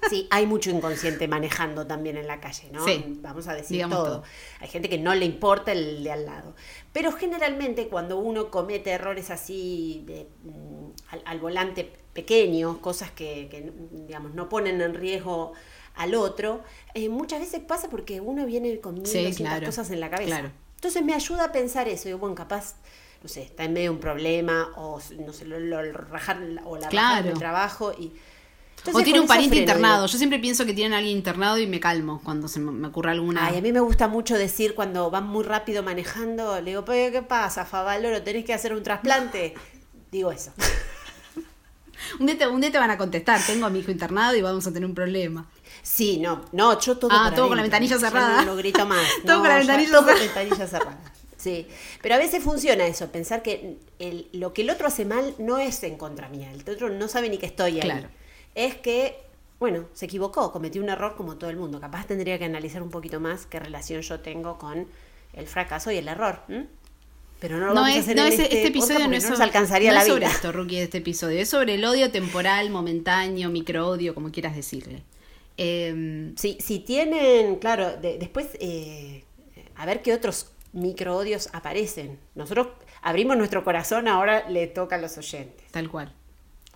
Sí, 0.08 0.26
hay 0.30 0.46
mucho 0.46 0.70
inconsciente 0.70 1.28
manejando 1.28 1.86
también 1.86 2.16
en 2.16 2.26
la 2.26 2.40
calle, 2.40 2.68
¿no? 2.72 2.84
Sí, 2.84 3.18
Vamos 3.20 3.46
a 3.48 3.54
decir 3.54 3.88
todo. 3.88 4.22
Hay 4.60 4.68
gente 4.68 4.88
que 4.88 4.98
no 4.98 5.14
le 5.14 5.24
importa 5.24 5.72
el 5.72 6.02
de 6.02 6.10
al 6.10 6.26
lado. 6.26 6.54
Pero 6.92 7.12
generalmente 7.12 7.88
cuando 7.88 8.18
uno 8.18 8.50
comete 8.50 8.90
errores 8.90 9.30
así 9.30 10.02
de, 10.06 10.28
mm, 10.42 11.26
al, 11.26 11.38
volante 11.38 11.92
pequeños, 12.12 12.78
cosas 12.78 13.10
que, 13.12 13.72
digamos, 13.92 14.34
no 14.34 14.48
ponen 14.48 14.80
en 14.80 14.94
riesgo 14.94 15.52
al 15.94 16.14
otro, 16.14 16.62
eh, 16.94 17.08
muchas 17.08 17.40
veces 17.40 17.60
pasa 17.60 17.88
porque 17.88 18.20
uno 18.20 18.46
viene 18.46 18.80
con 18.80 19.04
sí, 19.06 19.32
cosas 19.64 19.90
en 19.90 20.00
la 20.00 20.10
cabeza. 20.10 20.52
Entonces 20.74 21.04
me 21.04 21.14
ayuda 21.14 21.44
a 21.44 21.52
pensar 21.52 21.88
eso. 21.88 22.08
Digo, 22.08 22.18
bueno, 22.18 22.34
capaz 22.34 22.76
no 23.22 23.28
sé, 23.28 23.42
está 23.42 23.64
en 23.64 23.74
medio 23.74 23.90
de 23.90 23.96
un 23.96 24.00
problema 24.00 24.70
o 24.76 24.98
no 25.18 25.32
sé, 25.32 25.44
lo, 25.44 25.82
rajar 25.92 26.40
o 26.64 26.76
la 26.76 26.88
claro. 26.88 27.28
del 27.28 27.38
trabajo 27.38 27.92
y 27.92 28.12
o 28.92 29.02
tiene 29.02 29.20
un 29.20 29.26
pariente 29.26 29.56
internado. 29.56 30.06
Yo 30.06 30.18
siempre 30.18 30.38
pienso 30.38 30.64
que 30.64 30.72
tienen 30.72 30.94
a 30.94 30.98
alguien 30.98 31.16
internado 31.16 31.58
y 31.58 31.66
me 31.66 31.80
calmo 31.80 32.20
cuando 32.24 32.48
se 32.48 32.60
me 32.60 32.88
ocurre 32.88 33.10
alguna. 33.10 33.46
Ay, 33.46 33.58
a 33.58 33.60
mí 33.60 33.72
me 33.72 33.80
gusta 33.80 34.08
mucho 34.08 34.36
decir 34.36 34.74
cuando 34.74 35.10
van 35.10 35.26
muy 35.26 35.44
rápido 35.44 35.82
manejando, 35.82 36.60
le 36.60 36.70
digo, 36.70 36.84
¿qué 36.84 37.24
pasa, 37.26 37.64
Favaloro? 37.64 38.22
¿Tenés 38.22 38.44
que 38.44 38.54
hacer 38.54 38.72
un 38.72 38.82
trasplante? 38.82 39.54
digo 40.10 40.32
eso. 40.32 40.52
un, 42.18 42.26
día 42.26 42.38
te, 42.38 42.46
un 42.46 42.60
día 42.60 42.72
te 42.72 42.78
van 42.78 42.90
a 42.90 42.98
contestar, 42.98 43.40
tengo 43.46 43.66
a 43.66 43.70
mi 43.70 43.80
hijo 43.80 43.90
internado 43.90 44.34
y 44.34 44.42
vamos 44.42 44.66
a 44.66 44.72
tener 44.72 44.88
un 44.88 44.94
problema. 44.94 45.46
Sí, 45.82 46.18
no, 46.18 46.44
no, 46.52 46.78
yo 46.78 46.96
todo. 46.98 47.10
Ah, 47.12 47.32
todo 47.34 47.48
con 47.48 47.56
la 47.56 47.62
ventanilla 47.62 47.98
cerrada. 47.98 48.44
no, 48.44 48.56
grito 48.56 48.86
más. 48.86 49.06
todo 49.26 49.40
con 49.40 49.48
la 49.48 49.56
ventanilla 49.56 49.98
cerrada. 50.00 50.14
ventanilla 50.14 50.66
cerrada. 50.66 51.12
Sí, 51.36 51.66
pero 52.02 52.16
a 52.16 52.18
veces 52.18 52.44
funciona 52.44 52.86
eso, 52.86 53.10
pensar 53.10 53.42
que 53.42 53.78
el, 53.98 54.28
lo 54.34 54.52
que 54.52 54.60
el 54.60 54.68
otro 54.68 54.88
hace 54.88 55.06
mal 55.06 55.34
no 55.38 55.56
es 55.56 55.82
en 55.84 55.96
contra 55.96 56.28
mía, 56.28 56.52
el 56.52 56.68
otro 56.68 56.90
no 56.90 57.08
sabe 57.08 57.30
ni 57.30 57.38
que 57.38 57.46
estoy 57.46 57.76
ahí. 57.76 57.80
Claro 57.80 58.08
es 58.54 58.76
que, 58.76 59.16
bueno, 59.58 59.86
se 59.92 60.06
equivocó, 60.06 60.52
cometió 60.52 60.82
un 60.82 60.88
error 60.88 61.14
como 61.16 61.36
todo 61.36 61.50
el 61.50 61.56
mundo. 61.56 61.80
Capaz 61.80 62.06
tendría 62.06 62.38
que 62.38 62.44
analizar 62.44 62.82
un 62.82 62.90
poquito 62.90 63.20
más 63.20 63.46
qué 63.46 63.60
relación 63.60 64.02
yo 64.02 64.20
tengo 64.20 64.58
con 64.58 64.86
el 65.32 65.46
fracaso 65.46 65.90
y 65.90 65.96
el 65.96 66.08
error. 66.08 66.40
Pero 67.40 67.58
no 67.58 67.68
lo 67.68 67.74
vamos 67.74 67.96
a 67.96 68.00
hacer 68.00 68.18
en 68.18 68.26
este, 68.26 68.42
este, 68.44 68.66
episodio 68.66 69.08
no, 69.08 69.16
es 69.16 69.24
sobre, 69.24 69.42
alcanzaría 69.42 69.92
la 69.92 70.04
vida. 70.04 70.14
sobre 70.14 70.26
esto, 70.26 70.52
Rookie, 70.52 70.78
este 70.78 70.98
episodio. 70.98 71.40
Es 71.40 71.48
sobre 71.48 71.74
el 71.74 71.84
odio 71.84 72.10
temporal, 72.10 72.70
momentáneo, 72.70 73.48
microodio, 73.48 74.14
como 74.14 74.30
quieras 74.30 74.54
decirle. 74.54 75.02
Eh, 75.56 76.32
si 76.36 76.78
tienen, 76.80 77.56
claro, 77.56 77.96
después, 77.96 78.48
eh, 78.60 79.24
a 79.76 79.86
ver 79.86 80.02
qué 80.02 80.12
otros 80.12 80.52
microodios 80.72 81.48
aparecen. 81.52 82.18
Nosotros 82.34 82.68
abrimos 83.02 83.36
nuestro 83.36 83.64
corazón, 83.64 84.08
ahora 84.08 84.48
le 84.48 84.66
toca 84.66 84.96
a 84.96 84.98
los 84.98 85.16
oyentes. 85.16 85.70
Tal 85.70 85.88
cual 85.88 86.12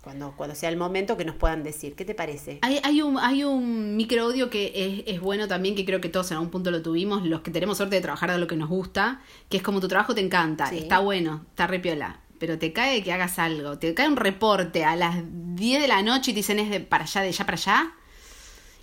cuando, 0.05 0.33
cuando 0.37 0.55
sea 0.55 0.69
el 0.69 0.77
momento 0.77 1.17
que 1.17 1.25
nos 1.25 1.35
puedan 1.35 1.63
decir. 1.63 1.95
¿Qué 1.95 2.05
te 2.05 2.13
parece? 2.13 2.59
Hay, 2.61 2.79
hay 2.83 3.01
un, 3.01 3.17
hay 3.17 3.43
un 3.43 3.97
micro 3.97 4.27
odio 4.27 4.51
que 4.51 4.71
es, 4.75 5.15
es, 5.15 5.19
bueno 5.19 5.47
también, 5.47 5.75
que 5.75 5.83
creo 5.83 5.99
que 5.99 6.09
todos 6.09 6.29
en 6.29 6.37
algún 6.37 6.51
punto 6.51 6.69
lo 6.69 6.83
tuvimos, 6.83 7.25
los 7.25 7.41
que 7.41 7.49
tenemos 7.49 7.77
suerte 7.77 7.95
de 7.95 8.03
trabajar 8.03 8.31
de 8.31 8.37
lo 8.37 8.45
que 8.45 8.55
nos 8.55 8.69
gusta, 8.69 9.21
que 9.49 9.57
es 9.57 9.63
como 9.63 9.81
tu 9.81 9.87
trabajo 9.87 10.13
te 10.13 10.21
encanta, 10.21 10.69
está 10.69 10.99
bueno, 10.99 11.43
está 11.49 11.65
repiola. 11.65 12.19
Pero 12.37 12.59
te 12.59 12.71
cae 12.71 13.01
que 13.01 13.11
hagas 13.13 13.39
algo, 13.39 13.79
te 13.79 13.95
cae 13.95 14.07
un 14.07 14.17
reporte 14.17 14.85
a 14.85 14.95
las 14.95 15.23
10 15.23 15.81
de 15.81 15.87
la 15.87 16.03
noche 16.03 16.31
y 16.31 16.33
te 16.35 16.39
dicen 16.39 16.59
es 16.59 16.69
de 16.69 16.81
para 16.81 17.05
allá, 17.05 17.21
de 17.21 17.29
allá 17.29 17.45
para 17.45 17.57
allá. 17.57 17.93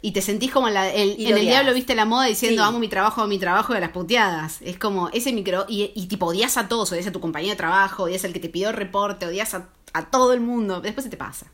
Y 0.04 0.10
te 0.12 0.20
sentís 0.20 0.50
como 0.50 0.66
en, 0.68 0.74
la- 0.74 0.92
el, 0.92 1.18
Y 1.18 1.26
en 1.30 1.38
el 1.38 1.44
diablo 1.46 1.72
viste 1.72 1.94
la 1.94 2.04
moda 2.04 2.26
diciendo 2.26 2.62
Sí. 2.62 2.68
amo 2.68 2.78
mi 2.80 2.88
trabajo, 2.88 3.20
amo 3.20 3.28
mi 3.28 3.38
trabajo 3.38 3.72
de 3.72 3.80
las 3.80 3.90
puteadas. 3.90 4.58
Es 4.62 4.76
como 4.78 5.08
ese 5.10 5.32
micro. 5.32 5.64
Y, 5.68 5.92
y 5.94 6.06
tipo 6.08 6.26
odias 6.26 6.56
a 6.56 6.66
todos, 6.68 6.90
odias 6.92 7.06
a 7.06 7.12
tu 7.12 7.20
compañero 7.20 7.52
de 7.52 7.56
trabajo, 7.56 8.02
odias 8.04 8.24
al 8.24 8.32
que 8.32 8.40
te 8.40 8.48
pidió 8.48 8.70
el 8.70 8.74
reporte, 8.76 9.26
odias 9.26 9.54
a, 9.54 9.68
a 9.92 10.10
todo 10.10 10.32
el 10.32 10.40
mundo. 10.40 10.80
Después 10.80 11.04
se 11.04 11.10
te 11.10 11.16
pasa. 11.16 11.46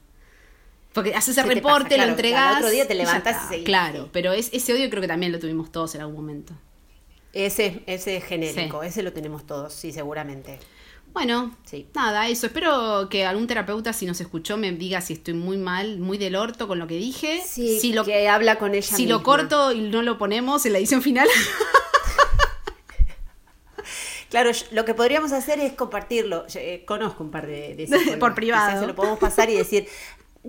Porque 0.95 1.15
haces 1.15 1.37
el 1.37 1.47
reporte, 1.47 1.95
claro. 1.97 2.05
lo 2.07 2.11
entregás. 2.13 2.53
Al 2.53 2.57
otro 2.57 2.71
día 2.71 2.89
te 2.89 3.01
está. 3.01 3.31
y 3.45 3.49
seguís, 3.49 3.67
Claro, 3.67 4.09
pero 4.13 4.33
es, 4.33 4.49
ese 4.55 4.73
odio 4.73 4.89
creo 4.89 5.03
que 5.03 5.09
también 5.09 5.31
lo 5.31 5.39
tuvimos 5.39 5.71
todos 5.71 5.95
en 5.95 6.01
algún 6.01 6.17
momento. 6.17 6.55
Ese, 7.35 7.83
ese 7.87 8.17
es 8.17 8.25
genérico, 8.25 8.83
ese 8.83 9.03
lo 9.03 9.13
tenemos 9.13 9.47
todos, 9.47 9.75
sí, 9.75 9.93
seguramente. 9.93 10.59
Bueno, 11.13 11.57
Sí. 11.65 11.87
nada, 11.95 12.29
eso. 12.29 12.47
Espero 12.47 13.09
que 13.09 13.25
algún 13.27 13.47
terapeuta, 13.47 13.93
si 13.93 14.07
nos 14.07 14.21
escuchó, 14.21 14.57
me 14.57 14.71
diga 14.73 15.01
si 15.01 15.15
estoy 15.15 15.35
muy 15.35 15.57
mal, 15.57 15.99
muy 15.99 16.17
del 16.19 16.37
orto 16.37 16.69
con 16.69 16.79
lo 16.79 16.87
que 16.87 16.97
dije. 16.97 17.43
Sí, 17.47 17.81
si 17.81 17.93
lo, 17.93 18.05
que 18.05 18.29
habla 18.29 18.57
con 18.57 18.75
ella 18.75 18.97
si 18.97 19.07
lo 19.07 19.23
corto 19.23 19.73
y 19.73 19.81
no 19.81 20.03
lo 20.03 20.19
ponemos 20.19 20.65
en 20.67 20.73
la 20.73 20.79
edición 20.79 21.03
final. 21.03 21.29
Claro, 24.31 24.51
lo 24.73 24.85
que 24.85 24.95
podríamos 24.95 25.33
hacer 25.33 25.59
es 25.59 25.73
compartirlo. 25.73 26.47
Yo, 26.49 26.61
eh, 26.61 26.85
conozco 26.87 27.25
un 27.25 27.31
par 27.31 27.47
de. 27.47 27.89
Por 28.21 28.35
privado. 28.35 28.67
Quizás 28.67 28.81
se 28.81 28.87
lo 28.87 28.95
podemos 28.95 29.19
pasar 29.19 29.49
y 29.49 29.55
decir, 29.55 29.89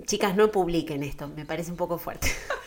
chicas, 0.04 0.36
no 0.36 0.50
publiquen 0.50 1.02
esto, 1.02 1.28
me 1.28 1.46
parece 1.46 1.70
un 1.70 1.76
poco 1.76 1.98
fuerte. 1.98 2.28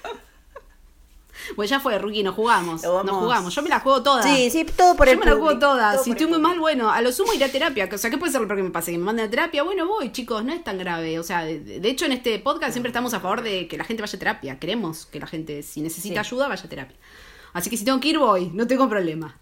pues 1.56 1.70
ya 1.70 1.80
fue, 1.80 1.98
Rookie, 1.98 2.24
nos 2.24 2.36
jugamos. 2.36 2.84
Nos 2.84 3.10
jugamos. 3.18 3.54
Yo 3.54 3.62
me 3.62 3.70
la 3.70 3.80
juego 3.80 4.02
toda. 4.04 4.24
Sí, 4.24 4.50
sí, 4.50 4.66
todo 4.66 4.96
por 4.96 5.08
Yo 5.08 5.14
el 5.14 5.20
me 5.20 5.26
la 5.26 5.32
juego 5.34 5.60
toda. 5.60 5.98
Si 5.98 6.12
estoy 6.12 6.28
muy 6.28 6.40
mal, 6.40 6.60
bueno, 6.60 6.90
a 6.92 7.02
lo 7.02 7.12
sumo 7.12 7.34
iré 7.34 7.46
a 7.46 7.52
terapia. 7.52 7.90
O 7.92 7.98
sea, 7.98 8.10
¿qué 8.10 8.18
puede 8.18 8.32
ser 8.32 8.42
lo 8.42 8.48
peor 8.48 8.58
que 8.58 8.64
me 8.64 8.72
pase? 8.72 8.92
Que 8.92 8.98
me 8.98 9.04
manden 9.06 9.28
a 9.28 9.30
terapia. 9.30 9.64
Bueno, 9.64 9.88
voy, 9.88 10.12
chicos, 10.12 10.44
no 10.44 10.54
es 10.54 10.64
tan 10.64 10.78
grave. 10.78 11.20
O 11.20 11.24
sea, 11.24 11.44
de, 11.44 11.60
de 11.60 11.90
hecho, 11.90 12.06
en 12.06 12.14
este 12.14 12.40
podcast 12.40 12.72
siempre 12.74 12.90
estamos 12.90 13.14
a 13.14 13.20
favor 13.20 13.42
de 13.42 13.68
que 13.68 13.78
la 13.78 13.84
gente 13.84 14.02
vaya 14.02 14.16
a 14.16 14.20
terapia. 14.20 14.60
Queremos 14.60 15.06
que 15.06 15.20
la 15.20 15.28
gente, 15.28 15.64
si 15.64 15.82
necesita 15.82 16.24
Sí. 16.24 16.28
ayuda, 16.34 16.48
vaya 16.48 16.64
a 16.64 16.70
terapia. 16.70 16.98
Así 17.54 17.70
que 17.70 17.78
si 17.78 17.86
tengo 17.86 18.00
que 18.00 18.08
ir, 18.10 18.18
voy. 18.20 18.50
No 18.54 18.66
tengo 18.68 18.90
problema. 18.90 19.38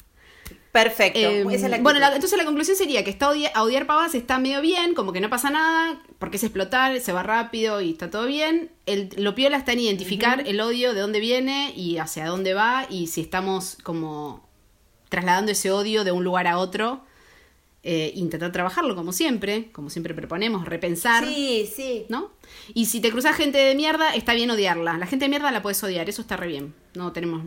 Perfecto. 0.71 1.19
Eh, 1.19 1.41
esa 1.51 1.65
es 1.65 1.71
la 1.71 1.77
bueno, 1.79 1.99
la- 1.99 2.13
entonces 2.15 2.37
la 2.37 2.45
conclusión 2.45 2.77
sería 2.77 3.03
que 3.03 3.09
está 3.09 3.29
odia- 3.29 3.51
a 3.53 3.63
odiar 3.63 3.85
pavas 3.87 4.15
está 4.15 4.39
medio 4.39 4.61
bien, 4.61 4.93
como 4.93 5.11
que 5.11 5.19
no 5.19 5.29
pasa 5.29 5.49
nada, 5.49 6.01
porque 6.17 6.37
es 6.37 6.43
explotar, 6.43 6.97
se 7.01 7.11
va 7.11 7.23
rápido 7.23 7.81
y 7.81 7.91
está 7.91 8.09
todo 8.09 8.25
bien. 8.25 8.71
El, 8.85 9.09
lo 9.17 9.35
piola 9.35 9.57
está 9.57 9.73
en 9.73 9.79
identificar 9.81 10.43
el 10.47 10.61
odio, 10.61 10.93
de 10.93 11.01
dónde 11.01 11.19
viene 11.19 11.73
y 11.75 11.97
hacia 11.97 12.25
dónde 12.25 12.53
va, 12.53 12.85
y 12.89 13.07
si 13.07 13.19
estamos 13.21 13.77
como 13.83 14.47
trasladando 15.09 15.51
ese 15.51 15.71
odio 15.71 16.05
de 16.05 16.13
un 16.13 16.23
lugar 16.23 16.47
a 16.47 16.57
otro, 16.57 17.01
eh, 17.83 18.13
intentar 18.15 18.51
trabajarlo 18.53 18.95
como 18.95 19.11
siempre, 19.11 19.69
como 19.73 19.89
siempre 19.89 20.13
proponemos, 20.13 20.65
repensar. 20.65 21.25
Sí, 21.25 21.69
sí. 21.75 22.05
¿No? 22.07 22.31
Y 22.73 22.85
si 22.85 23.01
te 23.01 23.09
cruzas 23.11 23.35
gente 23.35 23.57
de 23.57 23.75
mierda, 23.75 24.13
está 24.15 24.33
bien 24.35 24.51
odiarla. 24.51 24.97
La 24.97 25.07
gente 25.07 25.25
de 25.25 25.29
mierda 25.29 25.51
la 25.51 25.61
puedes 25.61 25.83
odiar, 25.83 26.07
eso 26.07 26.21
está 26.21 26.37
re 26.37 26.47
bien. 26.47 26.73
No 26.93 27.11
tenemos. 27.11 27.43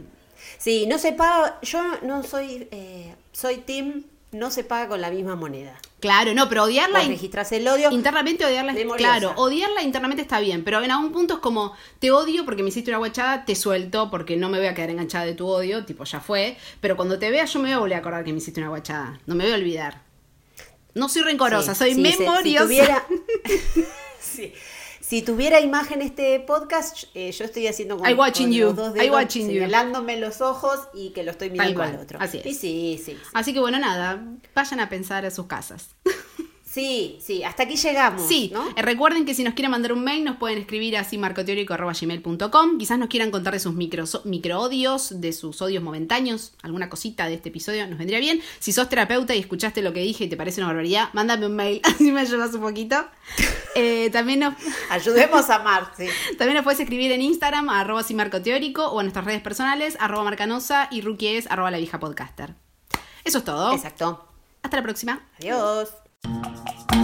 Sí, 0.59 0.87
no 0.87 0.99
se 0.99 1.13
paga, 1.13 1.59
yo 1.63 1.83
no 2.03 2.23
soy, 2.23 2.69
eh, 2.71 3.15
soy 3.33 3.59
team, 3.59 4.05
no 4.33 4.51
se 4.51 4.65
paga 4.65 4.89
con 4.89 5.01
la 5.01 5.11
misma 5.11 5.37
moneda. 5.37 5.79
Claro, 6.01 6.35
no, 6.35 6.49
pero 6.49 6.65
odiarla. 6.65 6.99
Vos 6.99 7.09
registrás 7.09 7.53
el 7.53 7.67
odio. 7.69 7.91
Internamente 7.91 8.45
odiarla, 8.45 8.73
es- 8.73 8.79
Memoriosa. 8.79 9.11
claro, 9.19 9.33
odiarla 9.37 9.83
internamente 9.83 10.23
está 10.23 10.41
bien, 10.41 10.65
pero 10.65 10.83
en 10.83 10.91
algún 10.91 11.13
punto 11.13 11.35
es 11.35 11.41
como, 11.41 11.73
te 11.99 12.11
odio 12.11 12.45
porque 12.45 12.63
me 12.63 12.69
hiciste 12.71 12.91
una 12.91 12.99
guachada, 12.99 13.45
te 13.45 13.55
suelto 13.55 14.11
porque 14.11 14.37
no 14.37 14.49
me 14.49 14.59
voy 14.59 14.67
a 14.67 14.75
quedar 14.75 14.91
enganchada 14.91 15.25
de 15.25 15.35
tu 15.35 15.47
odio, 15.49 15.85
tipo, 15.85 16.05
ya 16.05 16.21
fue, 16.21 16.57
pero 16.81 16.97
cuando 16.97 17.19
te 17.19 17.31
vea 17.31 17.45
yo 17.47 17.59
me 17.61 17.69
voy 17.69 17.73
a 17.75 17.79
volver 17.79 17.97
a 17.97 18.01
acordar 18.01 18.25
que 18.25 18.33
me 18.33 18.39
hiciste 18.39 18.61
una 18.61 18.69
guachada, 18.71 19.19
no 19.27 19.35
me 19.35 19.45
voy 19.45 19.53
a 19.53 19.57
olvidar. 19.57 20.03
No 20.95 21.09
soy 21.09 21.23
rencorosa, 21.23 21.75
Sí, 21.75 21.79
soy 21.79 21.95
sí, 21.95 22.13
se- 22.13 22.19
memoriosa. 22.19 22.67
Si 22.69 22.75
tuviera, 22.75 23.07
Sí. 24.21 24.53
Si 25.07 25.21
tuviera 25.21 25.61
imagen 25.61 26.01
este 26.01 26.41
podcast, 26.41 27.05
eh, 27.13 27.31
yo 27.31 27.45
estoy 27.45 27.67
haciendo 27.67 27.99
con, 27.99 28.09
I 28.09 28.15
watching 28.15 28.47
con 28.47 28.53
you. 28.55 28.67
los 28.69 28.77
dos 28.77 28.97
I 28.97 29.01
dedos, 29.01 29.11
watching 29.15 29.43
you. 29.49 29.53
señalándome 29.53 30.17
los 30.17 30.41
ojos 30.41 30.81
y 30.95 31.11
que 31.11 31.23
lo 31.23 31.33
estoy 31.33 31.51
mirando 31.51 31.83
al 31.83 31.97
otro. 31.97 32.19
así 32.23 32.39
es. 32.39 32.47
Y 32.47 32.55
sí, 32.55 33.03
sí, 33.05 33.13
sí. 33.13 33.19
Así 33.35 33.53
que 33.53 33.61
bueno, 33.61 33.79
nada, 33.79 34.25
vayan 34.55 34.81
a 34.81 34.89
pensar 34.89 35.27
a 35.27 35.31
sus 35.31 35.45
casas. 35.45 35.91
Sí, 36.75 37.19
sí, 37.21 37.45
hasta 37.45 37.63
aquí 37.63 37.77
llegamos. 37.77 38.27
Sí, 38.27 38.51
¿no? 38.53 38.69
eh, 38.75 38.83
recuerden 38.83 39.25
que 39.25 39.33
si 39.33 39.45
nos 39.45 39.55
quieren 39.55 39.71
mandar 39.71 39.93
un 39.93 40.03
mail 40.03 40.25
nos 40.25 40.39
pueden 40.39 40.59
escribir 40.59 40.97
así 40.97 41.19
marcoteórico.gmail.com 41.19 42.79
Quizás 42.79 42.99
nos 42.99 43.09
quieran 43.09 43.31
contar 43.31 43.53
de 43.53 43.61
sus 43.61 43.75
micro, 43.75 44.03
micro 44.25 44.61
odios, 44.61 45.21
de 45.21 45.33
sus 45.33 45.63
odios 45.63 45.85
momentáneos, 45.85 46.55
alguna 46.63 46.91
cosita 46.91 47.29
de 47.29 47.35
este 47.35 47.51
episodio 47.51 47.87
nos 47.87 47.97
vendría 47.97 48.19
bien. 48.19 48.43
Si 48.59 48.73
sos 48.73 48.89
terapeuta 48.89 49.37
y 49.37 49.39
escuchaste 49.39 49.83
lo 49.83 49.93
que 49.93 50.01
dije 50.01 50.25
y 50.25 50.29
te 50.29 50.37
parece 50.37 50.63
una 50.63 50.67
barbaridad, 50.67 51.11
mándame 51.13 51.47
un 51.47 51.55
mail, 51.55 51.81
así 51.85 52.11
me 52.11 52.23
ayudas 52.23 52.53
un 52.55 52.63
poquito. 52.63 52.97
Eh, 53.77 54.09
también, 54.11 54.39
nos, 54.39 54.55
Ayudemos 54.89 55.51
a 55.51 55.59
Mar, 55.59 55.91
sí. 55.97 56.07
también 56.39 56.55
nos 56.55 56.63
puedes 56.63 56.79
escribir 56.79 57.11
en 57.11 57.21
Instagram, 57.23 57.69
a 57.71 57.81
arroba 57.81 58.03
así 58.03 58.15
marcoteórico, 58.15 58.87
o 58.87 59.01
en 59.01 59.07
nuestras 59.07 59.25
redes 59.25 59.43
personales, 59.43 59.97
arroba 59.99 60.23
marcanosa 60.23 60.87
y 60.93 61.01
rookie 61.01 61.39
es 61.39 61.51
arroba 61.51 61.73
la 61.73 61.79
vieja 61.79 61.99
podcaster. 61.99 62.55
Eso 63.25 63.39
es 63.39 63.45
todo. 63.45 63.73
Exacto. 63.73 64.29
Hasta 64.63 64.77
la 64.77 64.83
próxima. 64.85 65.27
Adiós. 65.41 66.04
Música 66.27 67.04